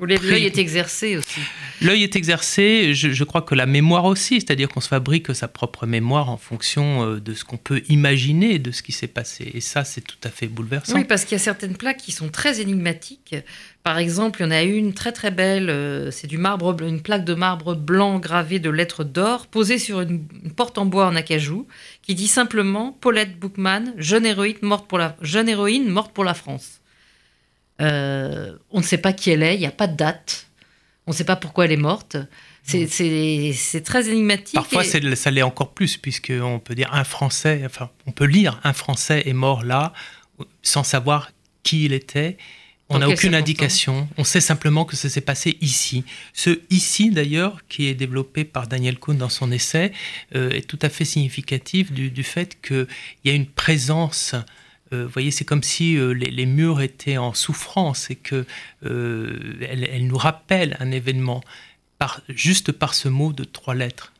L'œil 0.00 0.44
est 0.44 0.58
exercé 0.58 1.16
aussi. 1.16 1.40
L'œil 1.80 2.02
est 2.02 2.16
exercé. 2.16 2.94
Je, 2.94 3.24
crois 3.24 3.42
que 3.42 3.54
la 3.54 3.66
mémoire 3.66 4.04
aussi, 4.04 4.34
c'est-à-dire 4.40 4.68
qu'on 4.68 4.80
se 4.80 4.88
fabrique 4.88 5.34
sa 5.34 5.48
propre 5.48 5.86
mémoire 5.86 6.30
en 6.30 6.36
fonction 6.36 7.04
euh, 7.04 7.20
de 7.20 7.32
ce 7.32 7.44
qu'on 7.44 7.56
peut 7.56 7.82
imaginer 7.88 8.58
de 8.58 8.72
ce 8.72 8.82
qui 8.82 8.92
s'est 8.92 9.06
passé. 9.06 9.50
Et 9.54 9.60
ça, 9.60 9.84
c'est 9.84 10.00
tout 10.00 10.18
à 10.24 10.30
fait 10.30 10.48
bouleversant. 10.48 10.94
Oui, 10.94 11.04
parce 11.04 11.24
qu'il 11.24 11.32
y 11.32 11.40
a 11.40 11.44
certaines 11.44 11.76
plaques 11.76 11.98
qui 11.98 12.12
sont 12.12 12.28
très 12.28 12.60
énigmatiques. 12.60 13.36
Par 13.88 13.96
exemple, 13.96 14.40
il 14.40 14.44
y 14.44 14.46
en 14.46 14.50
a 14.50 14.64
une 14.64 14.92
très 14.92 15.12
très 15.12 15.30
belle, 15.30 15.70
euh, 15.70 16.10
c'est 16.10 16.26
du 16.26 16.36
marbre, 16.36 16.76
une 16.82 17.00
plaque 17.00 17.24
de 17.24 17.32
marbre 17.32 17.74
blanc 17.74 18.18
gravée 18.18 18.58
de 18.58 18.68
lettres 18.68 19.02
d'or 19.02 19.46
posée 19.46 19.78
sur 19.78 20.02
une, 20.02 20.26
porte 20.54 20.76
en 20.76 20.84
bois 20.84 21.06
en 21.06 21.16
acajou 21.16 21.66
qui 22.02 22.14
dit 22.14 22.28
simplement 22.28 22.92
Paulette 22.92 23.38
Bookman, 23.38 23.94
jeune 23.96 24.26
héroïne 24.26 24.58
morte 24.60 24.86
pour 24.86 24.98
la, 24.98 25.16
jeune 25.22 25.48
héroïne 25.48 25.88
morte 25.88 26.12
pour 26.12 26.24
la 26.24 26.34
France. 26.34 26.82
Euh, 27.80 28.58
on 28.70 28.80
ne 28.80 28.84
sait 28.84 28.98
pas 28.98 29.14
qui 29.14 29.30
elle 29.30 29.42
est, 29.42 29.54
il 29.54 29.60
n'y 29.60 29.64
a 29.64 29.70
pas 29.70 29.86
de 29.86 29.96
date, 29.96 30.48
on 31.06 31.12
ne 31.12 31.16
sait 31.16 31.24
pas 31.24 31.36
pourquoi 31.36 31.64
elle 31.64 31.72
est 31.72 31.78
morte. 31.78 32.18
C'est 32.62 33.82
très 33.86 34.10
énigmatique. 34.10 34.54
Parfois, 34.54 34.84
ça 34.84 35.30
l'est 35.30 35.40
encore 35.40 35.72
plus, 35.72 35.96
puisqu'on 35.96 36.58
peut 36.58 36.74
dire 36.74 36.92
un 36.92 37.04
Français, 37.04 37.62
enfin, 37.64 37.88
on 38.06 38.12
peut 38.12 38.26
lire 38.26 38.60
un 38.64 38.74
Français 38.74 39.22
est 39.24 39.32
mort 39.32 39.64
là, 39.64 39.94
sans 40.60 40.84
savoir 40.84 41.30
qui 41.62 41.86
il 41.86 41.94
était. 41.94 42.36
On 42.90 42.98
n'a 43.00 43.08
aucune 43.08 43.34
indication. 43.34 44.08
On 44.16 44.24
sait 44.24 44.40
simplement 44.40 44.84
que 44.84 44.96
ça 44.96 45.10
s'est 45.10 45.20
passé 45.20 45.58
ici. 45.60 46.04
Ce 46.32 46.60
ici, 46.70 47.10
d'ailleurs, 47.10 47.60
qui 47.68 47.86
est 47.86 47.94
développé 47.94 48.44
par 48.44 48.66
Daniel 48.66 48.98
Cohn 48.98 49.16
dans 49.16 49.28
son 49.28 49.52
essai, 49.52 49.92
euh, 50.34 50.50
est 50.50 50.66
tout 50.66 50.78
à 50.80 50.88
fait 50.88 51.04
significatif 51.04 51.92
du, 51.92 52.22
fait 52.22 52.58
qu'il 52.62 52.86
y 53.24 53.30
a 53.30 53.34
une 53.34 53.46
présence. 53.46 54.34
Euh, 54.94 55.04
vous 55.04 55.10
voyez, 55.10 55.30
c'est 55.30 55.44
comme 55.44 55.62
si 55.62 55.98
euh, 55.98 56.12
les, 56.12 56.46
murs 56.46 56.80
étaient 56.80 57.18
en 57.18 57.34
souffrance 57.34 58.10
et 58.10 58.16
que 58.16 58.46
elle, 58.82 60.06
nous 60.06 60.16
rappelle 60.16 60.76
un 60.80 60.90
événement 60.90 61.42
par, 61.98 62.22
juste 62.28 62.72
par 62.72 62.94
ce 62.94 63.08
mot 63.08 63.34
de 63.34 63.44
trois 63.44 63.74
lettres. 63.74 64.12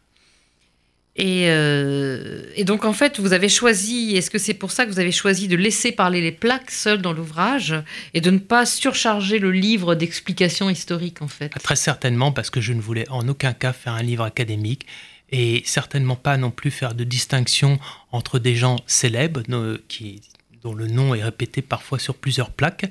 Euh, 1.21 2.43
et, 2.55 2.65
donc, 2.65 2.85
en 2.85 2.93
fait, 2.93 3.19
vous 3.19 3.33
avez 3.33 3.49
choisi, 3.49 4.17
est-ce 4.17 4.31
que 4.31 4.39
c'est 4.39 4.55
pour 4.55 4.71
ça 4.71 4.85
que 4.85 4.91
vous 4.91 5.01
avez 5.01 5.13
choisi 5.13 5.49
de 5.49 5.57
laisser 5.57 5.93
parler 5.93 6.21
les 6.21 6.33
plaques 6.33 6.71
seules 6.71 7.03
dans 7.03 7.13
l'ouvrage 7.13 7.75
et 8.15 8.21
de 8.21 8.31
ne 8.31 8.39
pas 8.39 8.67
surcharger 8.67 9.39
le 9.39 9.51
livre 9.51 9.95
d'explications 9.95 10.71
historiques, 10.71 11.23
en 11.23 11.29
fait? 11.29 11.49
Très 11.49 11.77
certainement, 11.77 12.33
parce 12.33 12.51
que 12.51 12.61
je 12.61 12.73
ne 12.73 12.81
voulais 12.81 13.09
en 13.11 13.27
aucun 13.29 13.53
cas 13.53 13.73
faire 13.73 13.95
un 13.95 14.03
livre 14.03 14.25
académique 14.25 14.87
et 15.31 15.63
certainement 15.67 16.17
pas 16.17 16.37
non 16.37 16.51
plus 16.51 16.71
faire 16.71 16.95
de 16.95 17.05
distinction 17.05 17.79
entre 18.13 18.39
des 18.39 18.55
gens 18.55 18.77
célèbres 18.87 19.43
dont 19.43 20.75
le 20.75 20.87
nom 20.87 21.15
est 21.15 21.23
répété 21.23 21.61
parfois 21.61 21.99
sur 21.99 22.15
plusieurs 22.15 22.51
plaques, 22.51 22.87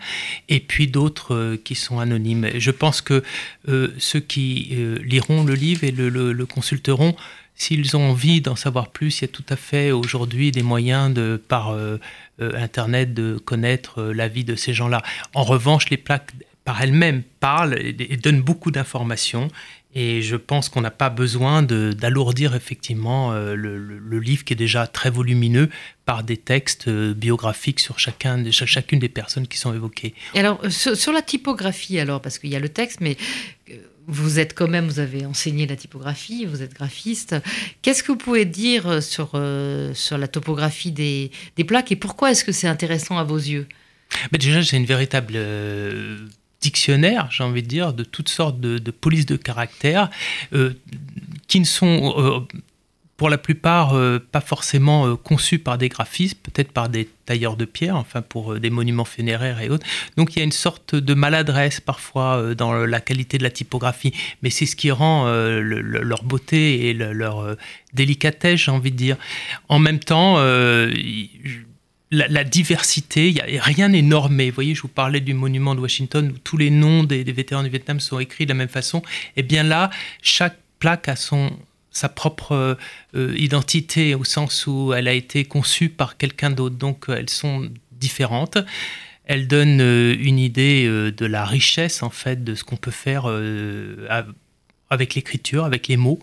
et 0.48 0.60
puis 0.60 0.88
d'autres 0.88 1.34
euh, 1.34 1.62
qui 1.62 1.76
sont 1.76 2.00
anonymes. 2.00 2.50
Je 2.56 2.72
pense 2.72 3.02
que 3.02 3.24
euh, 3.68 3.92
ceux 3.98 4.20
qui 4.20 4.76
liront 5.04 5.44
le 5.44 5.54
livre 5.56 5.84
et 5.84 5.92
le 5.92 6.46
consulteront 6.46 7.16
S'ils 7.60 7.98
ont 7.98 8.12
envie 8.12 8.40
d'en 8.40 8.56
savoir 8.56 8.90
plus, 8.90 9.20
il 9.20 9.22
y 9.24 9.26
a 9.26 9.30
tout 9.30 9.44
à 9.50 9.56
fait 9.56 9.92
aujourd'hui 9.92 10.52
des 10.52 10.62
moyens 10.62 11.12
de, 11.12 11.42
par 11.48 11.72
euh, 11.72 11.98
euh, 12.40 12.52
Internet 12.56 13.16
de 13.16 13.40
connaître 13.40 14.00
euh, 14.00 14.14
la 14.14 14.28
vie 14.28 14.44
de 14.44 14.56
ces 14.56 14.74
gens-là. 14.74 15.02
En 15.34 15.44
revanche, 15.44 15.90
les 15.90 15.98
plaques 15.98 16.34
par 16.66 16.84
elles-mêmes 16.84 17.24
parlent 17.40 17.76
et, 17.80 18.16
donnent 18.18 18.44
beaucoup 18.44 18.70
d'informations. 18.70 19.48
Et 19.96 20.22
je 20.22 20.36
pense 20.36 20.70
qu'on 20.70 20.82
n'a 20.82 20.92
pas 20.92 21.10
besoin 21.10 21.64
d'alourdir 21.64 22.54
effectivement 22.54 23.32
le, 23.32 24.20
livre 24.20 24.44
qui 24.44 24.54
est 24.54 24.58
déjà 24.58 24.86
très 24.86 25.10
volumineux 25.10 25.70
par 26.06 26.24
des 26.24 26.38
textes 26.38 26.88
biographiques 26.90 27.80
sur 27.80 27.98
chacun, 27.98 28.44
chacune 28.52 29.00
des 29.00 29.10
personnes 29.10 29.48
qui 29.48 29.58
sont 29.58 29.74
évoquées. 29.74 30.14
Et 30.36 30.40
alors, 30.40 30.60
sur 30.70 31.14
la 31.14 31.24
typographie, 31.24 32.00
alors, 32.00 32.22
parce 32.22 32.38
qu'il 32.38 32.52
y 32.52 32.56
a 32.56 32.60
le 32.60 32.70
texte, 32.70 33.00
mais 33.02 33.18
vous 34.08 34.40
êtes 34.40 34.54
quand 34.54 34.68
même, 34.68 34.88
vous 34.88 35.00
avez 35.00 35.26
enseigné 35.26 35.68
la 35.68 35.76
typographie, 35.76 36.46
vous 36.46 36.64
êtes 36.64 36.74
graphiste. 36.74 37.36
Qu'est-ce 37.82 38.04
que 38.04 38.14
vous 38.14 38.18
pouvez 38.18 38.46
dire 38.46 39.04
sur, 39.04 39.32
euh, 39.34 39.94
sur 39.94 40.18
la 40.18 40.28
topographie 40.28 40.92
des, 40.92 41.30
des 41.58 41.64
plaques 41.64 41.92
et 41.92 41.98
pourquoi 41.98 42.32
est-ce 42.32 42.46
que 42.46 42.54
c'est 42.54 42.68
intéressant 42.68 43.18
à 43.18 43.24
vos 43.24 43.38
yeux? 43.38 43.68
Déjà, 44.32 44.64
c'est 44.64 44.78
une 44.78 44.86
véritable 44.86 45.34
euh, 45.36 46.18
dictionnaire, 46.62 47.28
j'ai 47.30 47.44
envie 47.44 47.62
de 47.62 47.68
dire, 47.68 47.94
de 47.94 48.06
toutes 48.06 48.30
sortes 48.30 48.60
de, 48.62 48.92
polices 48.92 49.26
de 49.26 49.36
caractère 49.36 50.10
euh, 50.54 50.74
qui 51.48 51.60
ne 51.60 51.66
sont 51.66 52.48
pour 53.18 53.30
la 53.30 53.40
plupart 53.40 53.96
euh, 53.96 54.20
pas 54.32 54.42
forcément 54.42 55.08
euh, 55.08 55.16
conçus 55.16 55.58
par 55.58 55.80
des 55.80 55.90
graphistes, 55.90 56.40
peut-être 56.42 56.72
par 56.72 56.88
des 56.88 57.10
tailleurs 57.26 57.58
de 57.58 57.66
pierre, 57.66 57.96
enfin 57.96 58.22
pour 58.22 58.54
euh, 58.54 58.60
des 58.60 58.70
monuments 58.70 59.06
funéraires 59.06 59.60
et 59.60 59.70
autres. 59.70 59.86
Donc 60.18 60.36
il 60.36 60.40
y 60.40 60.42
a 60.44 60.46
une 60.46 60.52
sorte 60.52 60.94
de 60.94 61.14
maladresse 61.16 61.82
parfois 61.82 62.54
dans 62.56 62.74
la 62.74 63.02
qualité 63.02 63.40
de 63.40 63.44
la 63.44 63.50
typographie, 63.50 64.14
mais 64.44 64.52
c'est 64.52 64.68
ce 64.68 64.76
qui 64.76 64.92
rend 64.92 65.26
leur 65.28 66.24
beauté 66.24 66.90
et 66.90 66.94
leur 66.94 67.58
délicatesse, 67.94 68.62
j'ai 68.62 68.72
envie 68.72 68.92
de 68.92 68.98
dire. 68.98 69.18
En 69.68 69.80
même 69.80 70.00
temps, 70.00 70.38
la, 72.12 72.44
diversité, 72.44 73.32
y 73.32 73.42
a, 73.42 73.64
rien 73.64 73.90
n'est 73.90 74.02
normé. 74.02 74.50
Vous 74.50 74.56
voyez, 74.56 74.76
je 74.76 74.82
vous 74.84 74.88
parlais 74.88 75.22
du 75.22 75.34
monument 75.34 75.74
de 75.76 75.80
Washington 75.80 76.32
où 76.36 76.38
tous 76.44 76.58
les 76.58 76.70
noms 76.70 77.04
des, 77.04 77.24
des 77.24 77.32
vétérans 77.32 77.64
du 77.64 77.70
Vietnam 77.70 78.00
sont 78.00 78.20
écrits 78.20 78.46
de 78.46 78.52
la 78.52 78.56
même 78.56 78.68
façon. 78.70 79.00
Et 79.00 79.38
eh 79.38 79.44
bien 79.44 79.64
là, 79.64 79.90
chaque 80.22 80.58
plaque 80.80 81.08
a 81.10 81.16
son, 81.16 81.52
sa 81.98 82.10
propre 82.10 82.78
euh, 83.16 83.34
identité 83.38 84.14
au 84.14 84.24
sens 84.24 84.68
où 84.68 84.94
elle 84.94 85.08
a 85.08 85.14
été 85.14 85.46
conçue 85.46 85.90
par 85.90 86.18
quelqu'un 86.18 86.52
d'autre. 86.52 86.76
Donc 86.76 87.10
euh, 87.10 87.16
elles 87.18 87.30
sont 87.30 87.70
différentes. 87.92 88.60
Elles 89.26 89.48
donnent 89.48 89.82
euh, 89.82 90.16
une 90.20 90.38
idée 90.38 90.88
de 90.88 91.26
la 91.26 91.44
richesse 91.44 92.04
en 92.04 92.12
fait 92.12 92.44
de 92.44 92.54
ce 92.54 92.64
qu'on 92.64 92.78
peut 92.78 92.92
faire 92.92 93.26
avec 94.90 95.16
l'écriture, 95.16 95.66
avec 95.66 95.88
les 95.88 95.98
mots. 95.98 96.20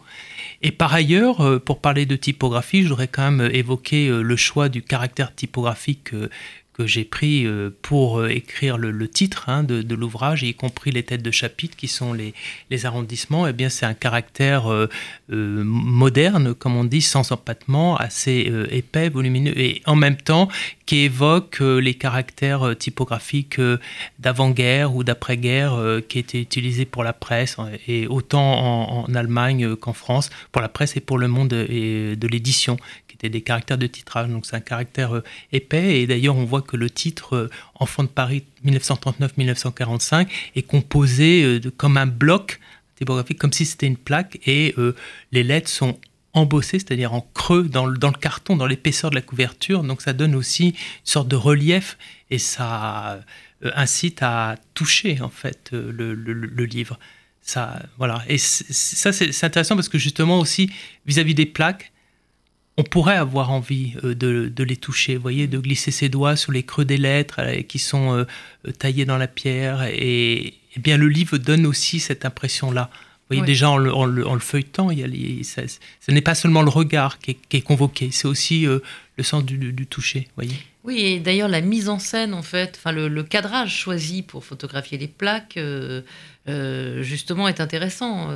Et 0.62 0.70
par 0.70 0.94
ailleurs, 0.94 1.60
pour 1.62 1.80
parler 1.80 2.06
de 2.06 2.16
typographie, 2.16 2.82
je 2.82 2.88
voudrais 2.88 3.08
quand 3.08 3.30
même 3.30 3.50
évoquer 3.52 4.08
le 4.08 4.36
choix 4.36 4.70
du 4.70 4.80
caractère 4.80 5.34
typographique 5.34 6.12
que 6.74 6.86
j'ai 6.86 7.04
pris 7.04 7.46
euh, 7.46 7.70
pour 7.82 8.18
euh, 8.18 8.28
écrire 8.28 8.76
le, 8.76 9.08
titre 9.08 9.48
hein, 9.48 9.62
de, 9.62 9.94
l'ouvrage, 9.94 10.42
y 10.42 10.54
compris 10.54 10.90
les 10.90 11.04
têtes 11.04 11.22
de 11.22 11.30
chapitre 11.30 11.76
qui 11.76 11.88
sont 11.88 12.12
les, 12.12 12.34
arrondissements, 12.84 13.46
eh 13.46 13.52
bien 13.52 13.68
c'est 13.68 13.86
un 13.86 13.94
caractère 13.94 14.70
euh, 14.70 14.88
moderne, 15.28 16.52
comme 16.54 16.76
on 16.76 16.84
dit, 16.84 17.00
sans 17.00 17.30
empattement, 17.30 17.96
assez 17.96 18.52
épais, 18.70 19.08
volumineux, 19.08 19.56
et 19.56 19.80
en 19.86 19.94
même 19.94 20.16
temps 20.16 20.48
qui 20.86 20.98
évoque 20.98 21.60
les 21.60 21.94
caractères 21.94 22.76
typographiques 22.78 23.60
d'avant-guerre 24.18 24.94
ou 24.94 25.04
d'après-guerre 25.04 26.00
qui 26.08 26.18
étaient 26.18 26.40
utilisés 26.40 26.84
pour 26.84 27.04
la 27.04 27.12
presse, 27.12 27.56
et 27.86 28.06
autant 28.06 29.04
en, 29.04 29.14
Allemagne 29.14 29.76
qu'en 29.76 29.92
France, 29.92 30.30
pour 30.52 30.60
la 30.60 30.68
presse 30.68 30.96
et 30.96 31.00
pour 31.00 31.18
le 31.18 31.28
monde 31.28 31.48
de 31.48 32.28
l'édition, 32.28 32.76
des 33.28 33.40
caractères 33.40 33.78
de 33.78 33.86
titrage. 33.86 34.28
Donc 34.28 34.46
c'est 34.46 34.56
un 34.56 34.60
caractère 34.60 35.16
euh, 35.16 35.24
épais. 35.52 36.00
Et 36.00 36.06
d'ailleurs, 36.06 36.36
on 36.36 36.44
voit 36.44 36.62
que 36.62 36.76
le 36.76 36.90
titre 36.90 37.36
euh, 37.36 37.50
Enfant 37.74 38.02
de 38.02 38.08
Paris 38.08 38.44
1939-1945 38.64 40.28
est 40.56 40.62
composé 40.62 41.42
euh, 41.42 41.60
de, 41.60 41.70
comme 41.70 41.96
un 41.96 42.06
bloc 42.06 42.60
typographique, 42.96 43.38
comme 43.38 43.52
si 43.52 43.64
c'était 43.64 43.86
une 43.86 43.96
plaque. 43.96 44.38
Et 44.46 44.74
les 45.32 45.42
lettres 45.42 45.68
sont 45.68 45.98
embossées, 46.34 46.78
c'est-à-dire 46.78 47.14
en 47.14 47.22
creux 47.34 47.68
dans 47.68 47.86
le, 47.86 47.96
dans 47.96 48.10
le 48.10 48.18
carton, 48.18 48.56
dans 48.56 48.66
l'épaisseur 48.66 49.10
de 49.10 49.14
la 49.14 49.22
couverture. 49.22 49.82
Donc 49.82 50.02
ça 50.02 50.12
donne 50.12 50.34
aussi 50.34 50.68
une 50.68 50.74
sorte 51.04 51.28
de 51.28 51.36
relief 51.36 51.96
et 52.30 52.38
ça 52.38 53.20
incite 53.74 54.22
à 54.22 54.56
toucher 54.74 55.20
en 55.20 55.30
fait 55.30 55.70
le, 55.72 56.14
le, 56.14 56.64
livre. 56.64 56.98
Ça, 57.40 57.82
voilà. 57.98 58.22
Et 58.28 58.38
ça, 58.38 59.12
c'est 59.12 59.44
intéressant 59.44 59.76
parce 59.76 59.88
que 59.88 59.98
justement 59.98 60.38
aussi, 60.38 60.70
vis-à-vis 61.06 61.32
-vis 61.32 61.36
des 61.36 61.46
plaques, 61.46 61.92
on 62.76 62.82
pourrait 62.82 63.16
avoir 63.16 63.50
envie 63.50 63.94
euh, 64.04 64.14
de, 64.14 64.64
les 64.64 64.76
toucher, 64.76 65.16
voyez, 65.16 65.46
de 65.46 65.58
glisser 65.58 65.90
ses 65.90 66.08
doigts 66.08 66.36
sur 66.36 66.52
les 66.52 66.64
creux 66.64 66.84
des 66.84 66.96
lettres 66.96 67.40
euh, 67.40 67.62
qui 67.62 67.78
sont 67.78 68.12
euh, 68.12 68.72
taillées 68.78 69.04
dans 69.04 69.18
la 69.18 69.28
pierre. 69.28 69.84
Et, 69.84 70.54
eh 70.76 70.80
bien, 70.80 70.96
le 70.96 71.08
livre 71.08 71.38
donne 71.38 71.66
aussi 71.66 72.00
cette 72.00 72.24
impression-là. 72.24 72.90
Vous 73.30 73.36
voyez, 73.36 73.42
déjà 73.42 73.70
en 73.70 73.76
le, 73.76 74.38
feuilletant, 74.38 74.90
il 74.90 74.98
y 74.98 75.02
a, 75.02 75.62
ce 75.66 76.10
n'est 76.10 76.20
pas 76.20 76.34
seulement 76.34 76.60
le 76.62 76.68
regard 76.68 77.18
qui 77.18 77.38
est, 77.52 77.62
convoqué, 77.62 78.10
c'est 78.12 78.28
aussi 78.28 78.66
le 78.66 79.22
sens 79.22 79.44
du, 79.44 79.86
toucher, 79.86 80.28
voyez. 80.36 80.56
Oui, 80.84 81.00
et 81.00 81.20
d'ailleurs 81.20 81.48
la 81.48 81.62
mise 81.62 81.88
en 81.88 81.98
scène, 81.98 82.34
en 82.34 82.42
fait, 82.42 82.74
enfin 82.76 82.92
le, 82.92 83.22
cadrage 83.22 83.74
choisi 83.74 84.20
pour 84.20 84.44
photographier 84.44 84.98
les 84.98 85.08
plaques, 85.08 85.58
justement, 86.46 87.48
est 87.48 87.60
intéressant. 87.60 88.28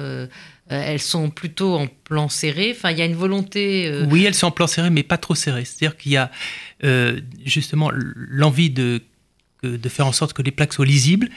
Euh, 0.70 0.82
elles 0.84 1.00
sont 1.00 1.30
plutôt 1.30 1.76
en 1.76 1.86
plan 1.86 2.28
serré. 2.28 2.74
Enfin, 2.76 2.90
il 2.90 2.98
y 2.98 3.02
a 3.02 3.06
une 3.06 3.14
volonté. 3.14 3.86
Euh, 3.86 4.04
oui, 4.10 4.24
elles 4.24 4.34
sont 4.34 4.48
en 4.48 4.50
plan 4.50 4.66
serré, 4.66 4.90
mais 4.90 5.02
pas 5.02 5.16
trop 5.16 5.34
serré. 5.34 5.64
C'est-à-dire 5.64 5.96
qu'il 5.96 6.12
y 6.12 6.16
a 6.16 6.30
euh, 6.84 7.20
justement 7.44 7.90
l'envie 7.94 8.70
de, 8.70 9.02
de 9.62 9.88
faire 9.88 10.06
en 10.06 10.12
sorte 10.12 10.32
que 10.32 10.42
les 10.42 10.50
plaques 10.50 10.72
soient 10.72 10.86
lisibles, 10.86 11.28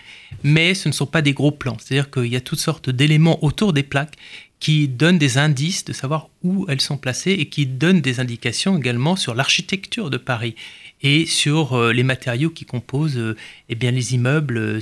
mais 0.44 0.74
ce 0.74 0.88
ne 0.88 0.94
sont 0.94 1.06
pas 1.06 1.22
des 1.22 1.34
gros 1.34 1.52
plans. 1.52 1.78
C'est-à-dire 1.80 2.12
qu'il 2.12 2.28
y 2.28 2.36
a 2.36 2.42
toutes 2.42 2.60
sortes 2.60 2.90
d'éléments 2.90 3.44
autour 3.44 3.74
des 3.74 3.84
plaques 3.84 4.16
qui 4.60 4.88
donnent 4.88 5.18
des 5.18 5.40
indices 5.40 5.86
de 5.86 5.94
savoir 5.94 6.30
où 6.44 6.66
elles 6.70 6.82
sont 6.82 6.98
placées 6.98 7.32
et 7.32 7.48
qui 7.48 7.66
donnent 7.66 8.02
des 8.02 8.20
indications 8.20 8.78
également 8.78 9.16
sur 9.16 9.34
l'architecture 9.34 10.10
de 10.10 10.18
Paris 10.18 10.56
et 11.04 11.26
sur 11.26 11.74
euh, 11.74 11.94
les 11.94 12.04
matériaux 12.04 12.50
qui 12.50 12.66
composent 12.66 13.18
euh, 13.18 13.36
eh 13.70 13.76
bien, 13.76 13.92
les 13.92 14.14
immeubles 14.14 14.58
euh, 14.58 14.80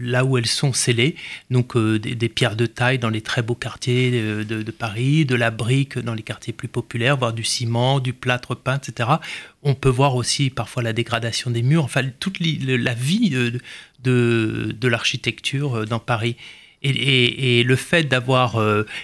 là 0.00 0.24
où 0.24 0.38
elles 0.38 0.46
sont 0.46 0.72
scellées. 0.72 1.16
Donc 1.50 1.76
des, 1.76 2.28
pierres 2.28 2.56
de 2.56 2.66
taille 2.66 2.98
dans 2.98 3.10
les 3.10 3.20
très 3.20 3.42
beaux 3.42 3.54
quartiers 3.54 4.10
de, 4.10 4.70
Paris, 4.70 5.24
de 5.24 5.34
la 5.34 5.50
brique 5.50 5.98
dans 5.98 6.14
les 6.14 6.22
quartiers 6.22 6.52
plus 6.52 6.68
populaires, 6.68 7.16
voire 7.16 7.32
du 7.32 7.44
ciment, 7.44 8.00
du 8.00 8.12
plâtre 8.12 8.54
peint, 8.54 8.78
etc. 8.78 9.10
On 9.62 9.74
peut 9.74 9.88
voir 9.88 10.14
aussi 10.14 10.50
parfois 10.50 10.82
la 10.82 10.92
dégradation 10.92 11.50
des 11.50 11.62
murs, 11.62 11.84
enfin 11.84 12.02
toute 12.20 12.38
la 12.40 12.94
vie 12.94 13.30
de, 14.00 14.88
l'architecture 14.88 15.86
dans 15.86 15.98
Paris. 15.98 16.36
Et, 16.82 17.62
le 17.64 17.76
fait 17.76 18.04
d'avoir 18.04 18.62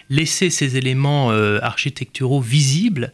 laissé 0.09 0.49
ces 0.51 0.77
éléments 0.77 1.31
architecturaux 1.31 2.41
visibles, 2.41 3.13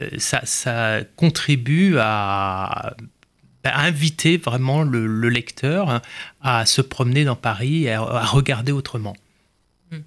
euh, 0.00 0.08
ça, 0.18 1.00
contribue 1.16 1.96
à, 1.98 2.94
inviter 3.64 4.38
vraiment 4.38 4.82
le, 4.82 5.28
lecteur 5.28 6.00
à 6.40 6.64
se 6.64 6.80
promener 6.80 7.24
dans 7.24 7.36
Paris 7.36 7.84
et 7.84 7.92
à, 7.92 8.02
à 8.02 8.72
autrement. 8.72 9.14
Hmm. 9.90 9.98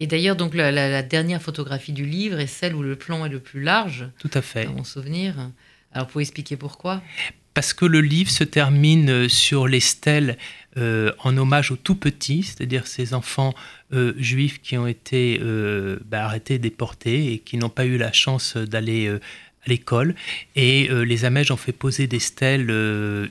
Et 0.00 0.06
d'ailleurs, 0.06 0.36
donc 0.36 0.54
la, 0.54 1.02
dernière 1.02 1.42
photographie 1.42 1.92
du 1.92 2.06
livre 2.06 2.38
est 2.40 2.46
celle 2.46 2.74
où 2.74 2.82
le 2.82 2.96
plan 2.96 3.26
est 3.26 3.28
le 3.28 3.40
plus 3.40 3.62
large. 3.62 4.08
Tout 4.18 4.30
à 4.32 4.42
fait. 4.42 4.64
Dans 4.64 4.72
mon 4.72 4.84
souvenir. 4.84 5.34
Alors, 5.92 6.08
pour 6.08 6.20
expliquer 6.20 6.56
pourquoi? 6.56 7.02
Parce 7.54 7.72
que 7.72 7.84
le 7.84 8.00
livre 8.00 8.30
se 8.30 8.44
termine 8.44 9.28
sur 9.28 9.66
les 9.66 9.80
stèles 9.80 10.36
en 10.76 11.36
hommage 11.36 11.70
aux 11.70 11.76
tout 11.76 11.94
petits, 11.94 12.42
c'est-à-dire 12.42 12.86
ces 12.86 13.14
enfants 13.14 13.54
juifs 14.16 14.60
qui 14.60 14.76
ont 14.76 14.88
été 14.88 15.40
bah, 16.04 16.24
arrêtés, 16.24 16.58
déportés 16.58 17.32
et 17.32 17.38
qui 17.38 17.56
n'ont 17.56 17.68
pas 17.68 17.86
eu 17.86 17.96
la 17.96 18.12
chance 18.12 18.56
d'aller 18.56 19.08
à 19.08 19.68
l'école. 19.68 20.16
Et 20.56 20.88
les 20.88 21.24
Amèges 21.24 21.52
ont 21.52 21.56
fait 21.56 21.72
poser 21.72 22.08
des 22.08 22.18
stèles, 22.18 22.70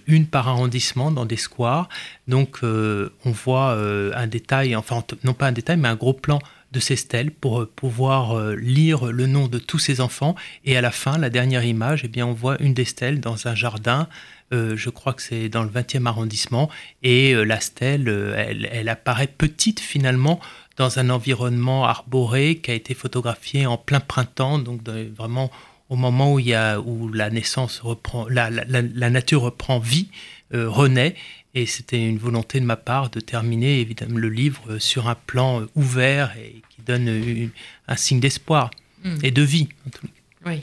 une 0.07 0.25
par 0.25 0.47
arrondissement, 0.47 1.11
dans 1.11 1.25
des 1.25 1.35
squares. 1.35 1.89
Donc 2.29 2.59
on 2.63 3.31
voit 3.31 3.73
un 4.15 4.27
détail, 4.27 4.73
enfin 4.77 5.03
non 5.25 5.33
pas 5.33 5.47
un 5.47 5.51
détail, 5.51 5.75
mais 5.75 5.89
un 5.89 5.95
gros 5.95 6.13
plan 6.13 6.39
de 6.73 6.79
ces 6.79 6.95
stèles 6.95 7.31
pour 7.31 7.61
euh, 7.61 7.71
pouvoir 7.73 8.37
euh, 8.37 8.55
lire 8.55 9.05
le 9.05 9.27
nom 9.27 9.47
de 9.47 9.59
tous 9.59 9.79
ces 9.79 10.01
enfants. 10.01 10.35
Et 10.65 10.75
à 10.75 10.81
la 10.81 10.91
fin, 10.91 11.17
la 11.17 11.29
dernière 11.29 11.63
image, 11.63 12.01
eh 12.03 12.07
bien, 12.07 12.25
on 12.27 12.33
voit 12.33 12.61
une 12.61 12.73
des 12.73 12.83
stèles 12.83 13.21
dans 13.21 13.47
un 13.47 13.55
jardin. 13.55 14.09
Euh, 14.51 14.75
je 14.75 14.89
crois 14.89 15.13
que 15.13 15.21
c'est 15.21 15.47
dans 15.47 15.63
le 15.63 15.69
20e 15.69 16.05
arrondissement. 16.07 16.69
Et 17.03 17.33
la 17.33 17.59
stèle, 17.59 18.09
elle, 18.35 18.89
apparaît 18.89 19.27
petite 19.27 19.79
finalement 19.79 20.39
dans 20.75 20.99
un 20.99 21.09
environnement 21.11 21.85
arboré 21.85 22.57
qui 22.57 22.71
a 22.71 22.73
été 22.73 22.95
photographié 22.95 23.67
en 23.67 23.77
plein 23.77 23.99
printemps, 23.99 24.57
donc 24.57 24.81
vraiment 25.15 25.51
au 25.93 25.95
moment 25.95 26.33
où, 26.33 26.39
il 26.39 26.47
y 26.47 26.53
a, 26.53 26.79
où 26.79 27.09
la 27.11 27.29
naissance 27.29 27.79
reprend, 27.79 28.27
la, 28.27 28.49
la 28.49 29.09
nature 29.09 29.41
reprend 29.41 29.79
vie, 29.79 30.09
renaît. 30.51 31.15
Et 31.55 31.67
c'était 31.67 32.03
une 32.03 32.17
volonté 32.17 32.59
de 32.59 32.65
ma 32.65 32.77
part 32.77 33.11
de 33.11 33.19
terminer 33.19 33.79
évidemment 33.79 34.17
le 34.17 34.29
livre 34.29 34.79
sur 34.79 35.07
un 35.07 35.13
plan 35.13 35.67
ouvert 35.75 36.35
et 36.35 36.63
qui 36.69 36.81
donne 36.81 37.51
un 37.87 37.95
signe 37.95 38.19
d'espoir 38.19 38.71
hmm. 39.03 39.17
et 39.21 39.29
de 39.29 39.43
vie. 39.43 39.69
En 39.85 39.89
tout 39.91 40.07
cas. 40.07 40.13
Oui. 40.45 40.61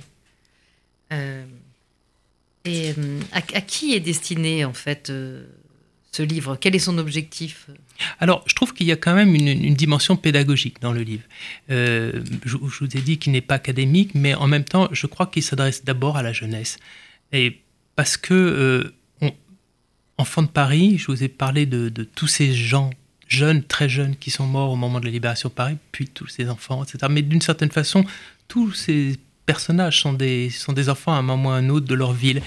Euh, 1.13 1.45
et 2.65 2.93
euh, 2.99 3.21
à, 3.33 3.41
qui 3.41 3.95
est 3.95 4.01
destiné 4.01 4.65
en 4.65 4.73
fait 4.73 5.11
euh, 5.11 5.47
ce 6.13 6.23
livre? 6.23 6.57
Quel 6.61 6.75
est 6.75 6.81
son 6.81 6.99
objectif? 6.99 7.69
Alors, 8.19 8.43
je 8.47 8.55
trouve 8.55 8.75
qu'il 8.75 8.87
y 8.87 8.93
a 8.93 8.97
quand 8.97 9.15
même 9.15 9.35
une, 9.35 9.75
dimension 9.75 10.17
pédagogique 10.17 10.81
dans 10.81 10.93
le 10.93 11.03
livre. 11.03 11.25
je, 11.69 12.21
je, 12.45 12.57
vous 12.57 12.97
ai 12.97 13.01
dit 13.01 13.19
qu'il 13.19 13.33
n'est 13.33 13.41
pas 13.41 13.55
académique, 13.55 14.13
mais 14.15 14.35
en 14.35 14.47
même 14.47 14.65
temps, 14.65 14.89
je 14.93 15.07
crois 15.07 15.27
qu'il 15.27 15.43
s'adresse 15.43 15.85
d'abord 15.85 16.17
à 16.17 16.23
la 16.23 16.33
jeunesse. 16.33 16.79
Et 17.33 17.61
parce 17.97 18.17
que 18.17 18.93
Enfants 20.21 20.43
de 20.43 20.49
Paris, 20.49 20.99
je 20.99 21.07
vous 21.07 21.25
ai 21.25 21.29
parlé 21.29 21.65
de, 21.65 21.89
tous 22.15 22.27
ces 22.27 22.53
gens 22.53 22.91
jeunes, 23.27 23.63
très 23.65 23.89
jeunes, 23.89 24.15
qui 24.17 24.31
sont 24.31 24.45
morts 24.45 24.71
au 24.71 24.77
moment 24.77 25.01
de 25.01 25.07
la 25.07 25.11
libération 25.11 25.49
de 25.49 25.55
Paris, 25.55 25.77
puis 25.93 26.09
tous 26.09 26.27
ces 26.27 26.51
enfants, 26.51 26.85
etc. 26.85 26.99
Mais 27.09 27.23
d'une 27.23 27.41
certaine 27.41 27.71
façon, 27.71 28.05
tous 28.47 28.73
ces 28.73 29.19
personnages 29.47 30.03
sont 30.03 30.13
des, 30.13 30.51
sont 30.51 30.75
des 30.75 30.91
enfants 30.91 31.15
à 31.15 31.17
un 31.17 31.23
moment 31.23 31.49
ou 31.49 31.53
à 31.53 31.57
un 31.57 31.71
autre 31.71 31.87
de 31.87 31.95
leur 31.95 32.13
ville. 32.13 32.43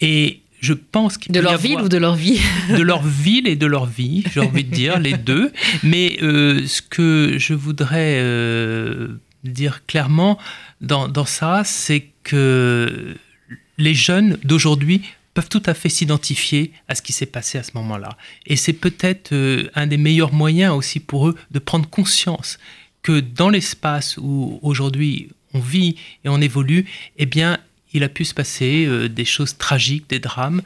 Et 0.00 0.40
je 0.66 0.74
pense 0.74 1.16
qu'il 1.16 1.32
De 1.32 1.40
leur 1.40 1.58
ville 1.58 1.80
ou 1.80 1.88
de 1.88 1.96
leur 1.96 2.16
vie 2.16 2.40
De 2.68 2.82
leur 2.82 3.02
ville 3.02 3.46
et 3.46 3.56
de 3.56 3.66
leur 3.66 3.86
vie, 3.86 4.24
j'ai 4.32 4.40
envie 4.40 4.64
de 4.64 4.74
dire, 4.74 4.98
les 4.98 5.14
deux. 5.14 5.52
Mais 5.82 6.18
euh, 6.22 6.66
ce 6.66 6.82
que 6.82 7.36
je 7.38 7.54
voudrais 7.54 8.18
euh, 8.20 9.08
dire 9.44 9.86
clairement 9.86 10.38
dans, 10.80 11.06
dans 11.08 11.24
ça, 11.24 11.62
c'est 11.64 12.08
que 12.24 13.14
les 13.78 13.94
jeunes 13.94 14.38
d'aujourd'hui 14.42 15.02
peuvent 15.34 15.48
tout 15.48 15.62
à 15.66 15.74
fait 15.74 15.88
s'identifier 15.88 16.72
à 16.88 16.94
ce 16.94 17.02
qui 17.02 17.12
s'est 17.12 17.26
passé 17.26 17.58
à 17.58 17.62
ce 17.62 17.72
moment-là. 17.74 18.16
Et 18.46 18.56
c'est 18.56 18.72
peut-être 18.72 19.32
euh, 19.32 19.70
un 19.74 19.86
des 19.86 19.98
meilleurs 19.98 20.32
moyens 20.32 20.74
aussi 20.74 20.98
pour 20.98 21.28
eux 21.28 21.36
de 21.52 21.58
prendre 21.58 21.88
conscience 21.88 22.58
que 23.02 23.20
dans 23.20 23.50
l'espace 23.50 24.16
où 24.16 24.58
aujourd'hui 24.62 25.28
on 25.54 25.60
vit 25.60 25.96
et 26.24 26.28
on 26.28 26.40
évolue, 26.40 26.86
eh 27.18 27.26
bien, 27.26 27.58
il 27.92 28.02
a 28.04 28.08
pu 28.08 28.24
se 28.24 28.34
passer 28.34 28.86
euh, 28.86 29.08
des 29.08 29.24
choses 29.24 29.56
tragiques, 29.56 30.08
des 30.08 30.18
drames, 30.18 30.62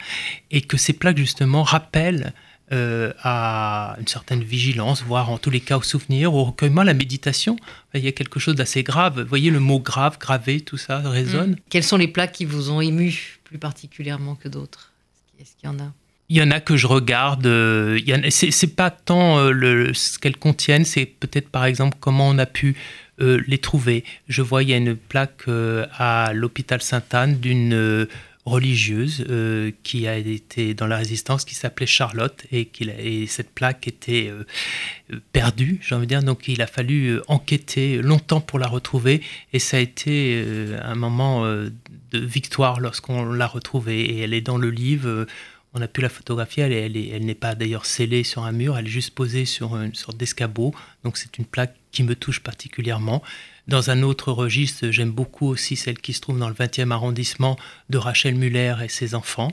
et 0.50 0.60
que 0.60 0.76
ces 0.76 0.92
plaques 0.92 1.18
justement 1.18 1.62
rappellent 1.62 2.32
euh, 2.72 3.12
à 3.22 3.96
une 3.98 4.06
certaine 4.06 4.44
vigilance, 4.44 5.02
voire 5.02 5.30
en 5.30 5.38
tous 5.38 5.50
les 5.50 5.58
cas 5.60 5.76
au 5.76 5.82
souvenir, 5.82 6.32
au 6.34 6.44
recueillement, 6.44 6.82
à 6.82 6.84
la 6.84 6.94
méditation. 6.94 7.56
Il 7.94 8.04
y 8.04 8.08
a 8.08 8.12
quelque 8.12 8.38
chose 8.38 8.54
d'assez 8.54 8.84
grave. 8.84 9.20
Vous 9.20 9.28
voyez 9.28 9.50
le 9.50 9.58
mot 9.58 9.80
grave, 9.80 10.18
gravé, 10.20 10.60
tout 10.60 10.76
ça 10.76 10.98
résonne. 10.98 11.52
Mmh. 11.52 11.56
Quelles 11.68 11.84
sont 11.84 11.96
les 11.96 12.06
plaques 12.06 12.30
qui 12.30 12.44
vous 12.44 12.70
ont 12.70 12.80
ému 12.80 13.40
plus 13.42 13.58
particulièrement 13.58 14.36
que 14.36 14.48
d'autres? 14.48 14.92
Est-ce 15.40 15.56
qu'il 15.56 15.68
y 15.68 15.72
en 15.72 15.80
a? 15.80 15.92
Il 16.28 16.36
y 16.36 16.42
en 16.42 16.52
a 16.52 16.60
que 16.60 16.76
je 16.76 16.86
regarde. 16.86 17.44
Euh, 17.46 17.98
c'est 18.30 18.76
pas 18.76 18.92
tant 18.92 19.38
euh, 19.38 19.50
le, 19.50 19.92
ce 19.92 20.20
qu'elles 20.20 20.36
contiennent, 20.36 20.84
c'est 20.84 21.06
peut-être 21.06 21.48
par 21.48 21.64
exemple 21.64 21.96
comment 21.98 22.28
on 22.28 22.38
a 22.38 22.46
pu 22.46 22.76
euh, 23.20 23.42
les 23.46 23.58
trouver. 23.58 24.04
Je 24.28 24.42
vois 24.42 24.62
il 24.62 24.70
y 24.70 24.72
a 24.72 24.76
une 24.76 24.96
plaque 24.96 25.48
à 25.48 26.32
l'hôpital 26.32 26.82
Sainte-Anne 26.82 27.38
d'une 27.38 28.06
religieuse 28.46 29.24
euh, 29.28 29.70
qui 29.82 30.06
a 30.08 30.16
été 30.16 30.74
dans 30.74 30.86
la 30.86 30.96
résistance, 30.96 31.44
qui 31.44 31.54
s'appelait 31.54 31.86
Charlotte, 31.86 32.44
et, 32.52 32.70
et, 32.80 33.26
cette 33.26 33.50
plaque 33.50 33.86
était 33.86 34.30
euh, 34.30 35.20
perdue, 35.32 35.78
j'ai 35.82 35.94
envie 35.94 36.06
de 36.06 36.08
dire. 36.08 36.22
Donc 36.22 36.48
il 36.48 36.62
a 36.62 36.66
fallu 36.66 37.08
euh, 37.08 37.22
enquêter 37.28 38.00
longtemps 38.00 38.40
pour 38.40 38.58
la 38.58 38.66
retrouver, 38.66 39.22
et 39.52 39.58
ça 39.58 39.76
a 39.76 39.80
été 39.80 40.44
un 40.82 40.94
moment 40.94 41.44
de 41.44 42.18
victoire 42.18 42.80
lorsqu'on 42.80 43.24
l'a 43.24 43.46
retrouvée. 43.46 44.00
Et 44.00 44.20
elle 44.20 44.34
est 44.34 44.40
dans 44.40 44.58
le 44.58 44.70
livre. 44.70 45.26
On 45.72 45.80
a 45.82 45.88
pu 45.88 46.00
la 46.00 46.08
photographier, 46.08 46.64
elle, 46.64 47.24
n'est 47.24 47.34
pas 47.34 47.54
d'ailleurs 47.54 47.86
scellée 47.86 48.24
sur 48.24 48.42
un 48.42 48.50
mur, 48.50 48.76
elle 48.76 48.86
est 48.86 48.90
juste 48.90 49.14
posée 49.14 49.44
sur 49.44 49.76
une 49.76 49.94
sorte 49.94 50.16
d'escabeau. 50.16 50.74
Donc 51.04 51.16
c'est 51.16 51.38
une 51.38 51.44
plaque 51.44 51.76
qui 51.92 52.02
me 52.02 52.16
touche 52.16 52.40
particulièrement. 52.40 53.22
Dans 53.68 53.90
un 53.90 54.02
autre 54.02 54.32
registre, 54.32 54.90
j'aime 54.90 55.12
beaucoup 55.12 55.46
aussi 55.46 55.76
celle 55.76 55.98
qui 55.98 56.12
se 56.12 56.20
trouve 56.20 56.38
dans 56.40 56.48
le 56.48 56.54
20e 56.54 56.90
arrondissement 56.90 57.56
de 57.88 57.98
Rachel 57.98 58.34
Muller 58.34 58.74
et 58.82 58.88
ses 58.88 59.14
enfants. 59.14 59.52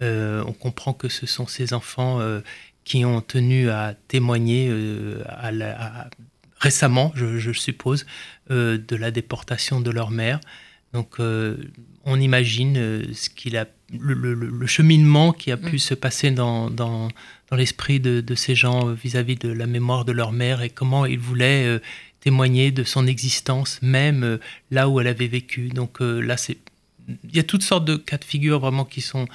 Euh, 0.00 0.42
on 0.46 0.52
comprend 0.52 0.94
que 0.94 1.08
ce 1.08 1.26
sont 1.26 1.46
ces 1.46 1.74
enfants 1.74 2.20
euh, 2.20 2.40
qui 2.84 3.04
ont 3.04 3.20
tenu 3.20 3.68
à 3.68 3.94
témoigner 4.08 4.68
euh, 4.70 5.22
récemment, 6.60 7.12
je, 7.14 7.52
suppose, 7.52 8.06
de 8.48 8.96
la 8.96 9.10
déportation 9.10 9.80
de 9.80 9.90
leur 9.90 10.10
mère. 10.10 10.40
Donc 10.94 11.18
on 12.08 12.18
imagine 12.20 12.74
ce 13.12 13.30
qu'il 13.30 13.56
a, 13.56 13.66
le, 13.92 14.66
cheminement 14.66 15.32
qui 15.32 15.52
a 15.52 15.56
pu 15.56 15.76
mm. 15.76 15.78
se 15.78 15.94
passer 15.94 16.30
dans, 16.30 16.70
dans, 16.70 17.08
l'esprit 17.52 18.00
de, 18.00 18.20
de, 18.20 18.34
ces 18.34 18.54
gens 18.54 18.92
vis-à-vis 18.92 19.36
-vis 19.36 19.42
de 19.42 19.52
la 19.52 19.66
mémoire 19.66 20.04
de 20.04 20.12
leur 20.12 20.32
mère 20.32 20.62
et 20.62 20.70
comment 20.70 21.06
ils 21.06 21.18
voulaient 21.18 21.80
témoigner 22.20 22.70
de 22.70 22.84
son 22.84 23.06
existence, 23.06 23.80
même 23.82 24.22
euh, 24.24 24.38
là 24.70 24.88
où 24.88 25.00
elle 25.00 25.06
avait 25.06 25.28
vécu. 25.28 25.68
Donc 25.68 26.00
euh, 26.00 26.20
là, 26.20 26.36
c'est 26.36 26.58
il 27.24 27.34
y 27.34 27.38
a 27.38 27.42
toutes 27.42 27.62
sortes 27.62 27.86
de 27.86 27.96
cas 27.96 28.18
de 28.18 28.24
figure 28.24 28.58
vraiment 28.58 28.84
qui 28.84 29.00
sont 29.00 29.26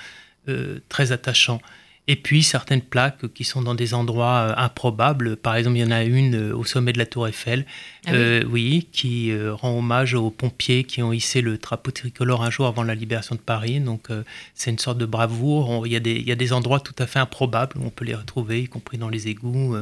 euh, 0.47 0.79
très 0.89 1.11
attachants. 1.11 1.59
Et 2.07 2.17
puis 2.17 2.43
certaines 2.43 2.81
plaques 2.81 3.31
qui 3.33 3.45
sont 3.45 3.61
dans 3.61 3.75
des 3.75 3.93
endroits 3.93 4.59
improbables. 4.59 5.37
Par 5.37 5.55
exemple, 5.55 5.77
il 5.77 5.81
y 5.81 5.85
en 5.85 5.91
a 5.91 6.03
une 6.03 6.51
au 6.51 6.65
sommet 6.65 6.91
de 6.91 6.97
la 6.97 7.05
Tour 7.05 7.29
Eiffel, 7.29 7.65
ah 8.07 8.11
oui. 8.49 8.89
qui 8.91 9.31
rend 9.51 9.77
hommage 9.77 10.13
aux 10.13 10.29
pompiers 10.29 10.83
qui 10.83 11.01
ont 11.01 11.13
hissé 11.13 11.39
le 11.39 11.57
drapeau 11.57 11.91
tricolore 11.91 12.43
un 12.43 12.49
jour 12.49 12.67
avant 12.67 12.83
la 12.83 12.93
libération 12.93 13.35
de 13.35 13.39
Paris. 13.39 13.79
Donc 13.79 14.09
c'est 14.53 14.69
une 14.69 14.79
sorte 14.79 14.97
de 14.97 15.05
bravoure. 15.05 15.87
il, 15.87 15.93
y 15.93 15.95
a 15.95 16.01
des, 16.01 16.15
il, 16.15 16.27
y 16.27 16.31
a 16.33 16.35
des, 16.35 16.51
endroits 16.51 16.81
tout 16.81 16.95
à 16.99 17.07
fait 17.07 17.19
improbables 17.19 17.77
où 17.77 17.85
on 17.85 17.89
peut 17.89 18.03
les 18.03 18.15
retrouver, 18.15 18.63
y 18.63 18.67
compris 18.67 18.97
dans 18.97 19.09
les 19.09 19.29
égouts. 19.29 19.77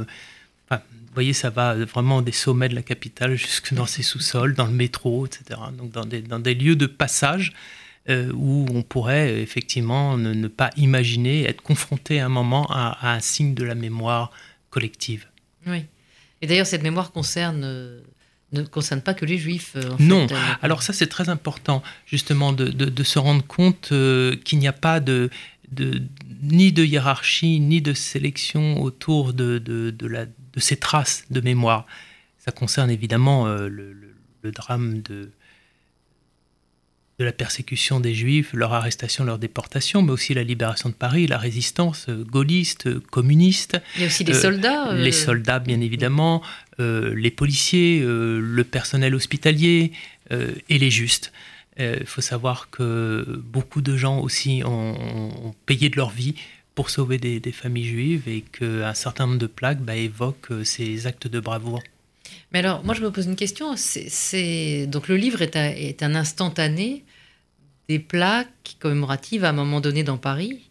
Vous 1.12 1.16
voyez, 1.16 1.34
ça 1.34 1.50
va 1.50 1.76
vraiment 1.76 2.22
des 2.22 2.32
sommets 2.32 2.70
de 2.70 2.76
la 2.76 2.84
capitale 2.84 3.36
jusque 3.36 3.74
dans 3.74 3.86
ses 3.86 4.04
sous-sols, 4.04 4.54
dans 4.54 4.68
le 4.68 4.72
métro, 4.72 5.26
etc. 5.26 5.60
Donc 5.78 5.92
dans 5.92 6.06
des, 6.06 6.22
dans 6.22 6.40
des 6.40 6.54
lieux 6.54 6.78
de 6.78 6.86
passage 6.86 7.52
euh, 8.12 8.32
où 8.34 8.66
on 8.74 8.84
pourrait 8.84 9.42
effectivement 9.42 10.18
ne, 10.18 10.48
pas 10.48 10.70
imaginer 10.78 11.44
être 11.46 11.62
confronté 11.62 12.20
à 12.20 12.26
un 12.26 12.30
moment 12.30 12.68
à, 12.70 13.14
un 13.14 13.20
signe 13.20 13.54
de 13.54 13.64
la 13.64 13.76
mémoire 13.76 14.32
collective. 14.70 15.28
Oui. 15.66 15.86
Et 16.42 16.48
d'ailleurs, 16.48 16.68
cette 16.68 16.84
mémoire 16.84 17.12
concerne 17.12 17.62
euh, 17.64 18.02
ne 18.52 18.64
concerne 18.64 19.02
pas 19.02 19.14
que 19.14 19.26
les 19.26 19.38
juifs. 19.38 19.74
Euh, 19.76 19.90
non. 20.00 20.28
Alors 20.62 20.84
ça, 20.84 20.94
c'est 20.94 21.08
très 21.08 21.30
important, 21.30 21.82
justement, 22.06 22.54
de, 22.54 22.68
de, 22.68 23.04
se 23.04 23.20
rendre 23.20 23.46
compte 23.46 23.94
qu'il 24.44 24.60
n'y 24.60 24.68
a 24.68 24.74
pas 24.74 25.00
de, 25.00 25.30
de, 25.72 26.02
ni 26.42 26.72
de 26.72 26.84
hiérarchie, 26.84 27.60
ni 27.60 27.82
de 27.82 27.94
sélection 27.94 28.82
autour 28.82 29.34
de, 29.34 29.60
de 29.60 30.08
la, 30.08 30.26
de 30.54 30.60
ces 30.60 30.78
traces 30.78 31.26
de 31.30 31.42
mémoire. 31.42 31.86
Ça 32.38 32.52
concerne 32.52 32.90
évidemment 32.90 33.48
euh, 33.48 33.68
le, 33.68 34.52
drame 34.52 35.02
de, 35.02 35.30
de 37.22 37.26
la 37.26 37.32
persécution 37.32 38.00
des 38.00 38.14
Juifs, 38.14 38.54
leur 38.54 38.74
arrestation, 38.74 39.24
leur 39.24 39.38
déportation, 39.38 40.02
mais 40.02 40.12
aussi 40.12 40.34
la 40.34 40.44
libération 40.44 40.90
de 40.90 40.94
Paris, 40.94 41.28
la 41.28 41.38
résistance 41.38 42.08
euh, 42.10 42.24
gaulliste, 42.24 42.88
euh, 42.88 43.02
communiste. 43.12 43.80
Il 43.96 44.02
y 44.02 44.04
a 44.04 44.08
aussi 44.08 44.24
les 44.24 44.34
soldats. 44.34 44.94
Les 44.94 45.12
soldats, 45.12 45.60
bien 45.60 45.80
évidemment, 45.82 46.42
les 46.80 47.30
policiers, 47.30 48.02
le 48.04 48.64
personnel 48.64 49.14
hospitalier 49.14 49.92
et 50.32 50.80
les 50.80 50.90
justes. 50.90 51.32
Il 51.78 52.08
faut 52.08 52.22
savoir 52.22 52.72
que 52.72 53.40
beaucoup 53.44 53.82
de 53.82 53.96
gens 53.96 54.20
aussi 54.20 54.64
ont 54.66 55.54
payé 55.68 55.90
de 55.90 55.98
leur 55.98 56.10
vie 56.10 56.34
pour 56.76 56.90
sauver 56.90 57.18
des, 57.18 57.52
familles 57.52 57.86
juives 57.86 58.28
et 58.28 58.42
qu'un 58.42 58.94
certain 58.94 59.28
nombre 59.28 59.40
de 59.40 59.48
plaques 59.48 59.82
bah, 59.82 59.96
évoquent 59.96 60.52
euh, 60.52 60.64
ces 60.64 61.06
actes 61.08 61.28
de 61.28 61.40
bravoure. 61.40 61.82
Mais 62.52 62.60
alors, 62.60 62.84
moi, 62.84 62.94
je 62.94 63.02
me 63.02 63.12
pose 63.12 63.26
une 63.26 63.36
question. 63.36 63.76
C'est 63.78 64.88
donc 64.88 65.08
le 65.08 65.16
livre 65.16 65.42
est, 65.42 66.04
un 66.04 66.16
instantané 66.16 67.04
des 67.88 68.00
plaques 68.00 68.78
commémoratives 68.80 69.46
à 69.46 69.50
un 69.50 69.54
moment 69.54 69.82
donné 69.82 70.04
dans 70.04 70.18
Paris. 70.18 70.70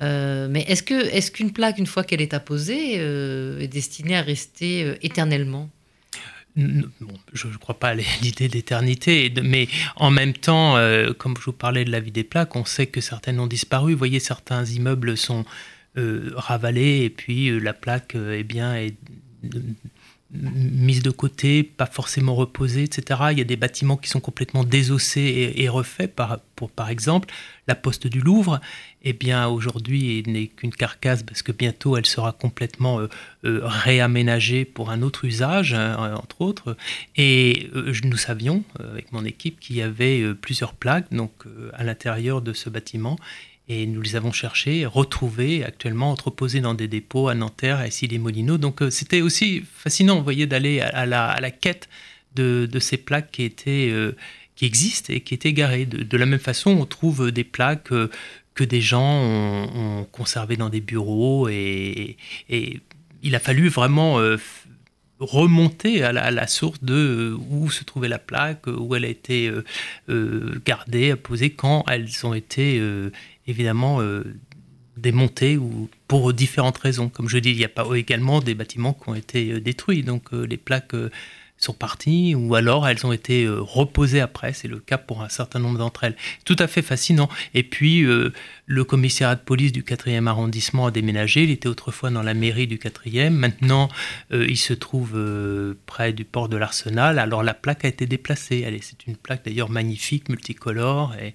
mais 0.00 0.64
est-ce 0.68 1.30
qu'une 1.30 1.52
plaque, 1.52 1.78
une 1.78 1.86
fois 1.86 2.04
qu'elle 2.04 2.20
est 2.20 2.34
apposée, 2.34 2.96
est 2.96 3.68
destinée 3.68 4.16
à 4.16 4.22
rester 4.22 4.98
éternellement? 5.02 5.70
Je 6.56 7.48
ne 7.48 7.56
crois 7.56 7.78
pas 7.78 7.88
à 7.88 7.94
l'idée 8.22 8.48
d'éternité, 8.48 9.32
mais 9.42 9.66
en 9.96 10.10
même 10.10 10.34
temps, 10.34 10.76
comme 11.18 11.36
je 11.38 11.44
vous 11.46 11.52
parlais 11.52 11.86
de 11.86 11.90
la 11.90 12.00
vie 12.00 12.12
des 12.12 12.24
plaques, 12.24 12.54
on 12.54 12.66
sait 12.66 12.86
que 12.86 13.00
certaines 13.00 13.40
ont 13.40 13.46
disparu. 13.46 13.92
Vous 13.92 13.98
voyez, 13.98 14.20
certains 14.20 14.64
immeubles 14.66 15.16
sont 15.16 15.46
ravalés 15.96 17.04
et 17.04 17.10
puis 17.10 17.58
la 17.60 17.72
plaque 17.72 18.14
eh 18.14 18.42
bien, 18.42 18.76
est 18.76 18.94
mise 20.34 21.02
de 21.02 21.10
côté, 21.10 21.62
pas 21.62 21.86
forcément 21.86 22.34
reposée, 22.34 22.84
etc. 22.84 23.20
Il 23.32 23.38
y 23.38 23.40
a 23.40 23.44
des 23.44 23.56
bâtiments 23.56 23.96
qui 23.96 24.08
sont 24.08 24.20
complètement 24.20 24.64
désossés 24.64 25.52
et, 25.56 25.68
refaits. 25.68 26.14
Par, 26.14 26.40
pour, 26.56 26.70
par 26.70 26.90
exemple, 26.90 27.28
la 27.66 27.74
poste 27.74 28.06
du 28.06 28.20
Louvre, 28.20 28.60
eh 29.02 29.12
bien 29.12 29.46
aujourd'hui, 29.48 30.22
n'est 30.26 30.48
qu'une 30.48 30.72
carcasse 30.72 31.22
parce 31.22 31.42
que 31.42 31.52
bientôt 31.52 31.96
elle 31.96 32.06
sera 32.06 32.32
complètement 32.32 33.00
euh, 33.00 33.08
euh, 33.44 33.60
réaménagée 33.62 34.64
pour 34.64 34.90
un 34.90 35.02
autre 35.02 35.24
usage, 35.24 35.74
hein, 35.74 36.14
entre 36.16 36.40
autres. 36.40 36.76
Et 37.16 37.70
euh, 37.74 37.92
nous 38.04 38.16
savions, 38.16 38.64
avec 38.78 39.12
mon 39.12 39.24
équipe, 39.24 39.60
qu'il 39.60 39.76
y 39.76 39.82
avait 39.82 40.34
plusieurs 40.34 40.74
plaques 40.74 41.12
donc, 41.12 41.32
à 41.72 41.84
l'intérieur 41.84 42.42
de 42.42 42.52
ce 42.52 42.68
bâtiment 42.70 43.16
et 43.68 43.86
nous 43.86 44.02
les 44.02 44.16
avons 44.16 44.32
cherchés, 44.32 44.84
retrouvés, 44.84 45.64
actuellement 45.64 46.10
entreposés 46.10 46.60
dans 46.60 46.74
des 46.74 46.88
dépôts 46.88 47.28
à 47.28 47.34
Nanterre, 47.34 47.78
à 47.78 47.86
Issy-les-Moulineaux. 47.86 48.58
Donc 48.58 48.82
euh, 48.82 48.90
c'était 48.90 49.22
aussi 49.22 49.64
fascinant, 49.72 50.18
vous 50.18 50.24
voyez, 50.24 50.46
d'aller 50.46 50.80
à, 50.80 51.06
la, 51.06 51.50
quête 51.50 51.88
de, 52.34 52.68
ces 52.78 52.98
plaques 52.98 53.30
qui, 53.30 53.42
étaient, 53.44 53.88
euh, 53.90 54.14
qui 54.54 54.66
existent 54.66 55.12
et 55.12 55.20
qui 55.20 55.32
étaient 55.32 55.54
garées. 55.54 55.86
De, 55.86 56.16
la 56.16 56.26
même 56.26 56.40
façon, 56.40 56.72
on 56.72 56.84
trouve 56.84 57.32
des 57.32 57.44
plaques 57.44 57.92
euh, 57.92 58.10
que 58.54 58.64
des 58.64 58.82
gens 58.82 59.22
ont, 59.22 60.06
conservées 60.12 60.56
dans 60.56 60.68
des 60.68 60.80
bureaux 60.80 61.48
et, 61.48 62.16
il 63.26 63.34
a 63.34 63.38
fallu 63.38 63.68
vraiment 63.70 64.18
remonter 65.18 66.02
à 66.02 66.12
la, 66.12 66.46
source 66.46 66.84
de 66.84 67.34
où 67.48 67.70
se 67.70 67.82
trouvait 67.84 68.06
la 68.06 68.18
plaque, 68.18 68.66
où 68.66 68.94
elle 68.94 69.06
a 69.06 69.08
été 69.08 69.50
gardée, 70.66 71.16
posée, 71.16 71.48
quand 71.48 71.86
elles 71.88 72.26
ont 72.26 72.34
été 72.34 72.82
évidemment 73.46 74.00
euh, 74.00 74.24
démontés 74.96 75.56
ou 75.56 75.88
pour 76.08 76.32
différentes 76.32 76.78
raisons. 76.78 77.08
Comme 77.08 77.28
je 77.28 77.38
dis, 77.38 77.50
il 77.50 77.58
y 77.58 77.64
a 77.64 77.68
pas 77.68 77.86
également 77.94 78.40
des 78.40 78.54
bâtiments 78.54 78.94
qui 78.94 79.08
ont 79.08 79.14
été 79.14 79.52
euh, 79.52 79.60
détruits, 79.60 80.02
donc 80.02 80.32
euh, 80.32 80.44
les 80.44 80.56
plaques 80.56 80.94
sont 81.56 81.72
parties 81.72 82.34
ou 82.34 82.56
alors 82.56 82.86
elles 82.88 83.06
ont 83.06 83.12
été 83.12 83.48
reposées 83.48 84.20
après. 84.20 84.52
C'est 84.52 84.66
le 84.66 84.80
cas 84.80 84.98
pour 84.98 85.22
un 85.22 85.28
certain 85.28 85.60
nombre 85.60 85.78
d'entre 85.78 86.02
elles. 86.04 86.16
Tout 86.44 86.56
à 86.58 86.66
fait 86.66 86.82
fascinant. 86.82 87.28
Et 87.54 87.62
puis 87.62 88.04
le 88.66 88.84
commissariat 88.84 89.36
de 89.36 89.40
police 89.40 89.70
du 89.70 89.82
4e 89.82 90.26
arrondissement 90.26 90.86
a 90.86 90.90
déménagé. 90.90 91.44
Il 91.44 91.50
était 91.50 91.68
autrefois 91.68 92.10
dans 92.10 92.24
la 92.24 92.34
mairie 92.34 92.66
du 92.66 92.76
4e. 92.76 93.30
Maintenant, 93.30 93.88
il 94.32 94.58
se 94.58 94.74
trouve 94.74 95.16
près 95.86 96.12
du 96.12 96.24
port 96.24 96.48
de 96.48 96.56
l'Arsenal. 96.56 97.20
Alors 97.20 97.44
la 97.44 97.54
plaque 97.54 97.84
a 97.84 97.88
été 97.88 98.04
déplacée. 98.04 98.66
C'est 98.82 99.06
une 99.06 99.16
plaque 99.16 99.44
d'ailleurs 99.44 99.70
magnifique, 99.70 100.28
multicolore 100.28 101.14
et 101.14 101.34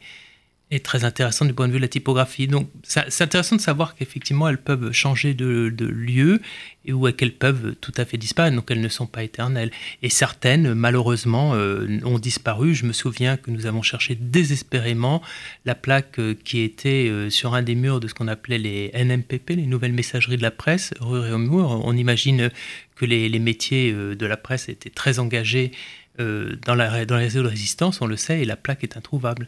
est 0.72 0.86
très 0.86 1.04
intéressant 1.04 1.46
du 1.46 1.54
point 1.54 1.68
de 1.68 1.74
vue 1.74 1.80
de 1.80 1.84
la 1.84 1.88
typographie. 1.88 2.48
Donc, 2.48 2.70
c'est 2.84 3.24
intéressant 3.24 3.56
de 3.56 3.62
savoir 3.62 3.96
qu'effectivement, 3.96 4.48
elles 4.48 4.60
peuvent 4.60 4.92
changer 4.92 5.34
de, 5.34 5.74
lieu 5.80 6.42
et 6.86 6.94
où 6.94 7.12
qu'elles 7.12 7.34
peuvent 7.34 7.76
tout 7.82 7.94
à 7.98 8.06
fait 8.06 8.18
disparaître. 8.18 8.56
Donc, 8.56 8.70
elles 8.70 8.82
ne 8.82 8.90
sont 8.90 9.08
pas 9.08 9.24
éternelles. 9.24 9.72
Et 10.04 10.10
certaines, 10.10 10.76
malheureusement, 10.76 11.56
euh, 11.56 12.00
ont 12.04 12.20
disparu. 12.20 12.76
Je 12.76 12.86
me 12.86 12.94
souviens 12.94 13.36
que 13.36 13.50
nous 13.50 13.66
avons 13.66 13.82
cherché 13.82 14.16
désespérément 14.16 15.24
la 15.66 15.74
plaque 15.74 16.20
euh, 16.20 16.36
qui 16.44 16.60
était 16.60 17.10
euh, 17.10 17.32
sur 17.32 17.56
un 17.56 17.64
des 17.64 17.76
murs 17.76 18.00
de 18.00 18.08
ce 18.08 18.14
qu'on 18.14 18.28
appelait 18.28 18.60
les 18.60 18.92
NMPP, 18.94 19.52
les 19.52 19.66
nouvelles 19.66 19.94
messageries 19.94 20.38
de 20.38 20.44
la 20.44 20.52
presse, 20.52 20.94
rue 21.00 21.20
Réaumur. 21.20 21.82
On 21.84 21.98
imagine 21.98 22.52
que 22.96 23.06
les, 23.06 23.28
les, 23.28 23.40
métiers 23.40 23.94
de 23.94 24.26
la 24.26 24.38
presse 24.38 24.70
étaient 24.70 24.90
très 24.90 25.20
engagés 25.20 25.72
dans, 26.18 26.76
la, 26.76 27.06
dans 27.06 27.16
les 27.16 27.24
réseaux 27.24 27.44
de 27.44 27.48
résistance, 27.48 28.02
on 28.02 28.08
le 28.08 28.18
sait, 28.18 28.42
et 28.42 28.46
la 28.46 28.58
plaque 28.58 28.84
est 28.84 28.98
introuvable 28.98 29.48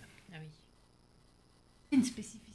une 1.91 2.04
spécificité 2.04 2.51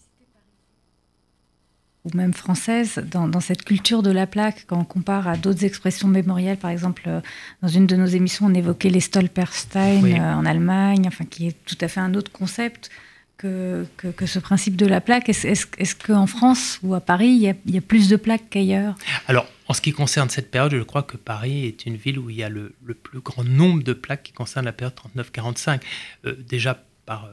ou 2.06 2.16
même 2.16 2.32
française 2.32 3.02
dans, 3.10 3.40
cette 3.40 3.64
culture 3.64 4.02
de 4.02 4.10
la 4.10 4.26
plaque 4.26 4.64
quand 4.66 4.78
on 4.78 4.84
compare 4.84 5.26
à 5.26 5.36
d'autres 5.36 5.64
expressions 5.64 6.08
mémorielles. 6.08 6.56
Par 6.56 6.70
exemple, 6.70 7.02
euh, 7.06 7.20
dans 7.62 7.68
une 7.68 7.86
de 7.86 7.96
nos 7.96 8.06
émissions, 8.06 8.46
on 8.46 8.54
évoquait 8.54 8.90
les 8.90 9.00
Stolperstein 9.00 10.04
euh, 10.04 10.34
en 10.34 10.46
Allemagne, 10.46 11.04
enfin, 11.06 11.24
qui 11.24 11.48
est 11.48 11.56
tout 11.64 11.76
à 11.80 11.88
fait 11.88 12.00
un 12.00 12.14
autre 12.14 12.30
concept 12.30 12.90
que, 13.36 13.84
que, 13.96 14.24
ce 14.24 14.38
principe 14.38 14.76
de 14.76 14.86
la 14.86 15.00
plaque. 15.00 15.28
Est-ce 15.28 15.46
est 15.46 16.02
qu'en 16.02 16.26
France 16.26 16.78
ou 16.82 16.94
à 16.94 17.00
Paris, 17.00 17.28
il 17.28 17.42
y, 17.42 17.48
a, 17.48 17.54
il 17.66 17.74
y, 17.74 17.78
a, 17.78 17.82
plus 17.82 18.08
de 18.08 18.16
plaques 18.16 18.48
qu'ailleurs? 18.50 18.94
Alors, 19.26 19.46
en 19.68 19.74
ce 19.74 19.80
qui 19.80 19.92
concerne 19.92 20.30
cette 20.30 20.50
période, 20.50 20.74
je 20.74 20.82
crois 20.82 21.02
que 21.02 21.16
Paris 21.16 21.66
est 21.66 21.86
une 21.86 21.96
ville 21.96 22.18
où 22.18 22.30
il 22.30 22.36
y 22.36 22.44
a 22.44 22.48
le, 22.48 22.72
plus 23.02 23.20
grand 23.20 23.44
nombre 23.44 23.82
de 23.82 23.92
plaques 23.92 24.22
qui 24.22 24.32
concernent 24.32 24.64
la 24.64 24.72
période 24.72 24.94
39-45. 25.16 25.80
Euh, 26.24 26.36
déjà 26.48 26.82
par 27.04 27.28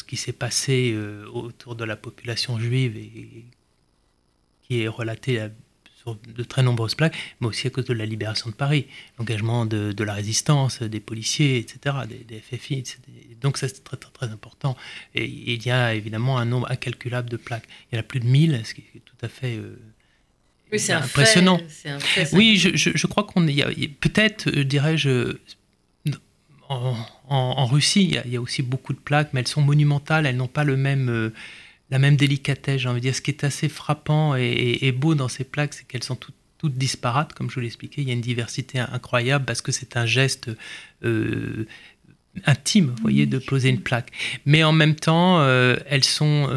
ce 0.00 0.04
qui 0.04 0.16
s'est 0.16 0.32
passé 0.32 0.92
euh, 0.94 1.26
autour 1.32 1.76
de 1.76 1.84
la 1.84 1.96
population 1.96 2.58
juive 2.58 2.96
et, 2.96 3.44
qui 4.62 4.82
est 4.82 4.88
relaté 4.88 5.48
sur 6.00 6.16
de 6.16 6.42
très 6.42 6.62
nombreuses 6.62 6.94
plaques, 6.94 7.18
mais 7.40 7.48
aussi 7.48 7.66
à 7.66 7.70
cause 7.70 7.84
de 7.84 7.92
la 7.92 8.06
libération 8.06 8.48
de 8.48 8.54
Paris, 8.54 8.86
l'engagement 9.18 9.66
de, 9.66 10.04
la 10.04 10.14
résistance, 10.14 10.82
des 10.82 11.00
policiers, 11.00 11.58
etc., 11.58 11.96
des, 12.08 12.40
FFI. 12.40 12.84
Donc 13.42 13.58
ça 13.58 13.68
c'est 13.68 13.84
très, 13.84 13.98
très, 13.98 14.28
important. 14.28 14.76
Et 15.14 15.26
il 15.26 15.66
y 15.66 15.70
a 15.70 15.94
évidemment 15.94 16.38
un 16.38 16.46
nombre 16.46 16.70
incalculable 16.70 17.28
de 17.28 17.36
plaques. 17.36 17.68
Il 17.92 17.96
y 17.96 17.98
en 17.98 18.00
a 18.00 18.04
plus 18.04 18.20
de 18.20 18.26
1000, 18.26 18.62
ce 18.64 18.74
qui 18.74 18.82
est 18.94 19.00
tout 19.04 19.20
à 19.22 19.28
fait... 19.28 19.56
Euh, 19.56 19.78
oui, 20.72 20.78
c'est 20.78 20.92
impressionnant. 20.92 21.60
oui, 22.32 22.56
je, 22.56 22.70
je, 22.74 23.06
crois 23.08 23.24
qu'on 23.24 23.46
est 23.48 23.88
peut-être, 23.88 24.48
euh, 24.48 24.64
dirais-je, 24.64 25.36
en, 26.70 27.66
Russie, 27.66 28.04
il 28.24 28.32
y, 28.32 28.36
a, 28.36 28.40
aussi 28.40 28.62
beaucoup 28.62 28.92
de 28.92 28.98
plaques, 28.98 29.30
mais 29.32 29.40
elles 29.40 29.48
sont 29.48 29.62
monumentales, 29.62 30.26
elles 30.26 30.36
n'ont 30.36 30.46
pas 30.46 30.64
le 30.64 30.76
même, 30.76 31.08
euh, 31.08 31.32
la 31.90 31.98
même 31.98 32.16
délicatesse, 32.16 32.82
j'ai 32.82 32.88
envie 32.88 33.00
de 33.00 33.06
dire. 33.06 33.14
Ce 33.14 33.20
qui 33.20 33.32
est 33.32 33.44
assez 33.44 33.68
frappant 33.68 34.36
et, 34.36 34.92
beau 34.92 35.14
dans 35.14 35.28
ces 35.28 35.44
plaques, 35.44 35.74
c'est 35.74 35.86
qu'elles 35.86 36.04
sont 36.04 36.16
toutes, 36.16 36.34
disparates, 36.62 37.32
comme 37.32 37.48
je 37.48 37.54
vous 37.54 37.62
l'expliquais. 37.62 38.02
Il 38.02 38.08
y 38.08 38.10
a 38.10 38.14
une 38.14 38.20
diversité 38.20 38.78
incroyable 38.78 39.46
parce 39.46 39.62
que 39.62 39.72
c'est 39.72 39.96
un 39.96 40.04
geste 40.04 40.50
euh, 41.02 41.66
intime, 42.44 42.94
voyez, 43.00 43.24
de 43.24 43.38
poser 43.38 43.70
une 43.70 43.80
plaque. 43.80 44.12
Mais 44.44 44.62
en 44.62 44.72
même 44.72 44.94
temps, 44.94 45.40
euh, 45.40 45.76
elles 45.86 46.04
sont 46.04 46.50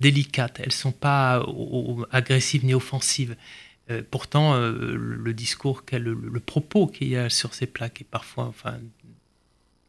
délicates, 0.00 0.58
elles 0.58 0.66
ne 0.66 0.72
sont 0.72 0.92
pas 0.92 1.46
agressives 2.10 2.64
ni 2.64 2.74
offensives. 2.74 3.36
pourtant, 4.10 4.58
le 4.58 5.32
discours, 5.32 5.82
le, 5.92 6.12
le 6.14 6.40
propos 6.40 6.88
qu'il 6.88 7.08
y 7.08 7.16
a 7.16 7.30
sur 7.30 7.54
ces 7.54 7.66
plaques 7.66 8.00
est 8.00 8.10
parfois 8.10 8.46
enfin, 8.46 8.74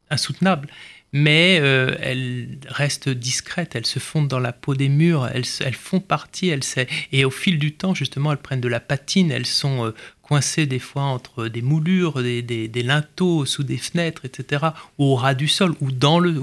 insoutenable, 0.10 0.68
mais 1.14 1.60
euh, 1.62 1.96
elles 2.02 2.58
restent 2.68 3.10
discrètes, 3.10 3.76
elles 3.76 3.86
se 3.86 4.00
fondent 4.00 4.28
dans 4.28 4.40
la 4.40 4.52
peau 4.52 4.76
des 4.76 4.90
murs, 4.90 5.28
elles, 5.34 5.46
font 5.46 6.00
partie, 6.00 6.50
elles, 6.50 6.64
et 7.12 7.24
au 7.24 7.32
fil 7.32 7.60
du 7.60 7.74
temps, 7.74 7.94
justement, 7.94 8.32
elles 8.32 8.38
prennent 8.38 8.62
de 8.62 8.68
la 8.68 8.82
patine, 8.82 9.32
elles 9.32 9.46
sont 9.46 9.86
euh, 9.86 9.92
coincées 10.22 10.66
des 10.66 10.80
fois 10.80 11.04
entre 11.04 11.48
des 11.48 11.62
moulures, 11.62 12.22
des, 12.22 12.84
linteaux 12.84 13.46
sous 13.46 13.64
des 13.64 13.78
fenêtres, 13.78 14.26
etc., 14.26 14.66
ou 14.98 15.06
au 15.06 15.16
ras 15.16 15.34
du 15.34 15.48
sol, 15.48 15.76
ou 15.80 15.92
dans, 15.92 16.20
le, 16.20 16.34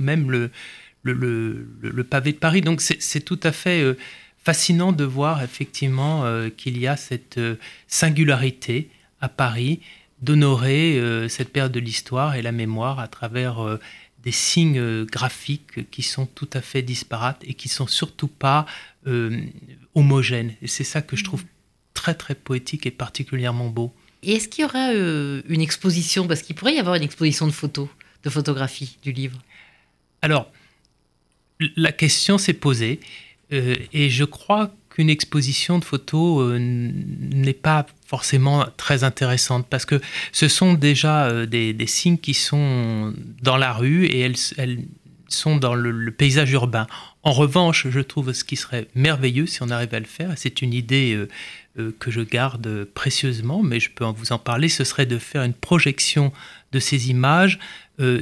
même 0.00 0.30
le, 1.02 2.04
pavé 2.04 2.32
de 2.32 2.38
Paris. 2.38 2.62
Donc 2.62 2.80
c'est 2.80 3.20
tout 3.20 3.40
à 3.42 3.52
fait 3.52 3.82
euh, 3.82 3.98
fascinant 4.42 4.92
de 4.92 5.04
voir 5.04 5.42
effectivement 5.42 6.24
qu'il 6.56 6.78
y 6.78 6.88
a 6.88 6.96
cette 6.96 7.38
singularité 7.86 8.88
à 9.20 9.28
Paris 9.28 9.80
d'honorer 10.22 10.98
euh, 10.98 11.28
cette 11.28 11.52
période 11.52 11.72
de 11.72 11.80
l'histoire 11.80 12.36
et 12.36 12.42
la 12.42 12.52
mémoire 12.52 13.00
à 13.00 13.08
travers 13.08 13.58
euh, 13.58 13.78
des 14.22 14.30
signes 14.30 14.78
euh, 14.78 15.04
graphiques 15.04 15.90
qui 15.90 16.02
sont 16.02 16.26
tout 16.26 16.48
à 16.52 16.60
fait 16.60 16.82
disparates 16.82 17.42
et 17.44 17.54
qui 17.54 17.68
sont 17.68 17.88
surtout 17.88 18.28
pas 18.28 18.66
homogènes. 19.96 20.54
Et 20.62 20.68
c'est 20.68 20.84
ça 20.84 21.02
que 21.02 21.16
je 21.16 21.24
trouve 21.24 21.44
très 21.92 22.14
très 22.14 22.36
poétique 22.36 22.86
et 22.86 22.92
particulièrement 22.92 23.68
beau. 23.68 23.92
Et 24.22 24.34
est-ce 24.34 24.46
qu'il 24.46 24.62
y 24.62 24.64
aura 24.64 24.92
une 24.92 25.60
exposition? 25.60 26.28
Parce 26.28 26.42
qu'il 26.42 26.54
pourrait 26.54 26.76
y 26.76 26.78
avoir 26.78 26.94
une 26.94 27.02
exposition 27.02 27.48
de 27.48 27.50
photos, 27.50 27.88
de 28.22 28.30
photographies 28.30 28.98
du 29.02 29.10
livre. 29.10 29.36
Alors, 30.22 30.52
la 31.74 31.90
question 31.90 32.38
s'est 32.38 32.52
posée 32.52 33.00
et 33.50 34.08
je 34.08 34.22
crois 34.22 34.72
qu'une 34.92 35.08
exposition 35.08 35.78
de 35.78 35.84
photos 35.84 36.42
euh, 36.42 36.58
n'est 36.58 37.54
pas 37.54 37.86
forcément 38.06 38.66
très 38.76 39.04
intéressante 39.04 39.66
parce 39.68 39.86
que 39.86 40.00
ce 40.32 40.48
sont 40.48 40.74
déjà 40.74 41.26
euh, 41.26 41.46
des, 41.46 41.74
signes 41.86 42.18
qui 42.18 42.34
sont 42.34 43.14
dans 43.40 43.56
la 43.56 43.72
rue 43.72 44.04
et 44.04 44.20
elles, 44.20 44.36
elles 44.58 44.84
sont 45.28 45.56
dans 45.56 45.74
le, 45.74 46.10
paysage 46.10 46.52
urbain. 46.52 46.86
En 47.22 47.32
revanche, 47.32 47.86
je 47.88 48.00
trouve 48.00 48.32
ce 48.34 48.44
qui 48.44 48.56
serait 48.56 48.86
merveilleux 48.94 49.46
si 49.46 49.62
on 49.62 49.70
arrivait 49.70 49.96
à 49.96 50.00
le 50.00 50.06
faire, 50.06 50.32
et 50.32 50.36
c'est 50.36 50.60
une 50.60 50.74
idée 50.74 51.14
euh, 51.78 51.96
que 51.98 52.10
je 52.10 52.20
garde 52.20 52.84
précieusement, 52.84 53.62
mais 53.62 53.80
je 53.80 53.90
peux 53.90 54.04
vous 54.04 54.32
en 54.32 54.38
parler, 54.38 54.68
ce 54.68 54.84
serait 54.84 55.06
de 55.06 55.16
faire 55.16 55.42
une 55.42 55.54
projection 55.54 56.32
de 56.72 56.78
ces 56.78 57.08
images 57.08 57.58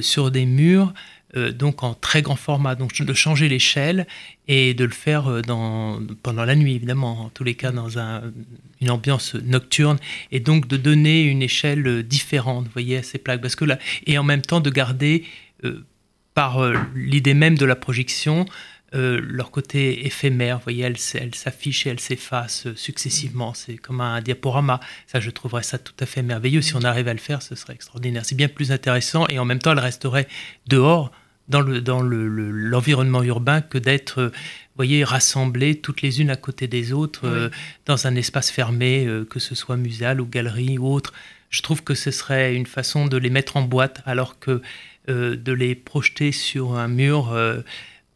sur 0.01 0.29
des 0.29 0.45
murs 0.45 0.93
euh, 1.37 1.51
donc 1.51 1.83
en 1.83 1.93
très 1.93 2.21
grand 2.21 2.35
format, 2.35 2.75
donc 2.75 3.01
de 3.01 3.13
changer 3.13 3.47
l'échelle 3.47 4.05
et 4.49 4.73
de 4.73 4.83
le 4.83 4.91
faire 4.91 5.27
euh, 5.27 5.41
dans, 5.41 6.01
pendant 6.23 6.43
la 6.43 6.55
nuit, 6.55 6.75
évidemment, 6.75 7.25
en 7.25 7.29
tous 7.29 7.45
les 7.45 7.55
cas 7.55 7.71
dans 7.71 7.97
une 7.97 8.89
ambiance 8.89 9.35
nocturne, 9.35 9.97
et 10.31 10.41
donc 10.41 10.67
de 10.67 10.75
donner 10.75 11.23
une 11.23 11.41
échelle 11.41 12.03
différente, 12.03 12.65
vous 12.65 12.73
voyez, 12.73 12.97
à 12.97 13.03
ces 13.03 13.17
plaques. 13.17 13.41
Parce 13.41 13.55
que 13.55 13.65
et 14.05 14.17
en 14.17 14.23
même 14.23 14.41
temps 14.41 14.59
de 14.59 14.69
garder, 14.69 15.23
euh, 15.63 15.85
par 16.33 16.61
l'idée 16.95 17.33
même 17.33 17.57
de 17.57 17.65
la 17.65 17.75
projection, 17.75 18.45
leur 18.93 19.51
côté 19.51 20.05
éphémère, 20.05 20.59
voyez, 20.59 20.83
elles 20.83 20.95
elle 21.15 21.35
s'affichent 21.35 21.85
et 21.87 21.89
elles 21.89 21.99
s'effacent 21.99 22.73
successivement. 22.75 23.53
C'est 23.53 23.75
comme 23.75 23.99
un 23.99 24.21
diaporama. 24.21 24.79
Ça, 25.07 25.19
je 25.19 25.29
trouverais 25.29 25.63
ça 25.63 25.77
tout 25.77 25.93
à 25.99 26.05
fait 26.05 26.21
merveilleux. 26.21 26.61
Si 26.61 26.73
on 26.75 26.83
arrive 26.83 27.09
à 27.09 27.13
le 27.13 27.19
faire, 27.19 27.41
ce 27.41 27.55
serait 27.55 27.73
extraordinaire. 27.73 28.23
C'est 28.25 28.35
bien 28.35 28.47
plus 28.47 28.71
intéressant 28.71 29.27
et 29.27 29.39
en 29.39 29.45
même 29.45 29.59
temps, 29.59 29.73
elles 29.73 29.79
resteraient 29.79 30.27
dehors 30.67 31.11
dans 31.47 31.61
l'environnement 31.61 33.19
le, 33.19 33.25
dans 33.25 33.27
urbain 33.27 33.61
que 33.61 33.77
d'être, 33.77 34.19
euh, 34.19 34.31
voyez, 34.75 35.03
rassemblées 35.03 35.75
toutes 35.75 36.01
les 36.01 36.21
unes 36.21 36.29
à 36.29 36.35
côté 36.35 36.67
des 36.67 36.93
autres 36.93 37.25
euh, 37.25 37.49
dans 37.85 38.07
un 38.07 38.15
espace 38.15 38.49
fermé, 38.51 39.05
euh, 39.05 39.25
que 39.25 39.39
ce 39.39 39.55
soit 39.55 39.77
muséal 39.77 40.21
ou 40.21 40.25
galerie 40.25 40.77
ou 40.77 40.87
autre. 40.87 41.13
Je 41.49 41.61
trouve 41.61 41.83
que 41.83 41.93
ce 41.93 42.11
serait 42.11 42.55
une 42.55 42.65
façon 42.65 43.07
de 43.07 43.17
les 43.17 43.29
mettre 43.29 43.57
en 43.57 43.63
boîte, 43.63 44.01
alors 44.05 44.39
que 44.39 44.61
de 45.07 45.51
les 45.51 45.75
projeter 45.75 46.31
sur 46.31 46.75
un 46.75 46.87
mur 46.87 47.35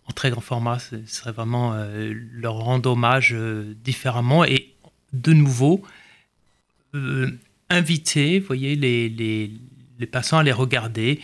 en 0.08 0.12
très 0.14 0.30
grand 0.30 0.40
format, 0.40 0.80
ce 0.80 0.96
serait 1.06 1.34
vraiment 1.34 1.76
leur 2.32 2.54
rendre 2.54 2.92
hommage 2.92 3.36
différemment 3.84 4.46
et 4.46 4.72
de 5.12 5.34
nouveau 5.34 5.84
inviter, 7.70 8.40
voyez, 8.40 8.78
les, 8.78 9.10
les, 9.10 9.52
les 10.00 10.06
passants 10.06 10.38
à 10.38 10.44
les 10.44 10.54
regarder 10.54 11.20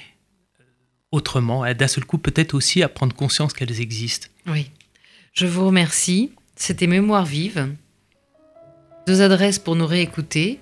autrement, 1.11 1.63
d'un 1.73 1.87
seul 1.87 2.05
coup 2.05 2.17
peut-être 2.17 2.53
aussi 2.53 2.83
à 2.83 2.89
prendre 2.89 3.15
conscience 3.15 3.53
qu'elles 3.53 3.81
existent. 3.81 4.27
Oui. 4.47 4.69
Je 5.33 5.45
vous 5.45 5.65
remercie. 5.65 6.31
C'était 6.55 6.87
Mémoire 6.87 7.25
vive. 7.25 7.69
Deux 9.07 9.21
adresses 9.21 9.59
pour 9.59 9.75
nous 9.75 9.87
réécouter 9.87 10.59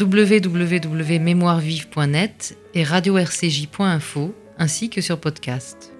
www.mémoirevive.net 0.00 2.58
et 2.74 2.84
radio-rcj.info 2.84 4.34
ainsi 4.58 4.90
que 4.90 5.00
sur 5.00 5.18
podcast. 5.20 5.92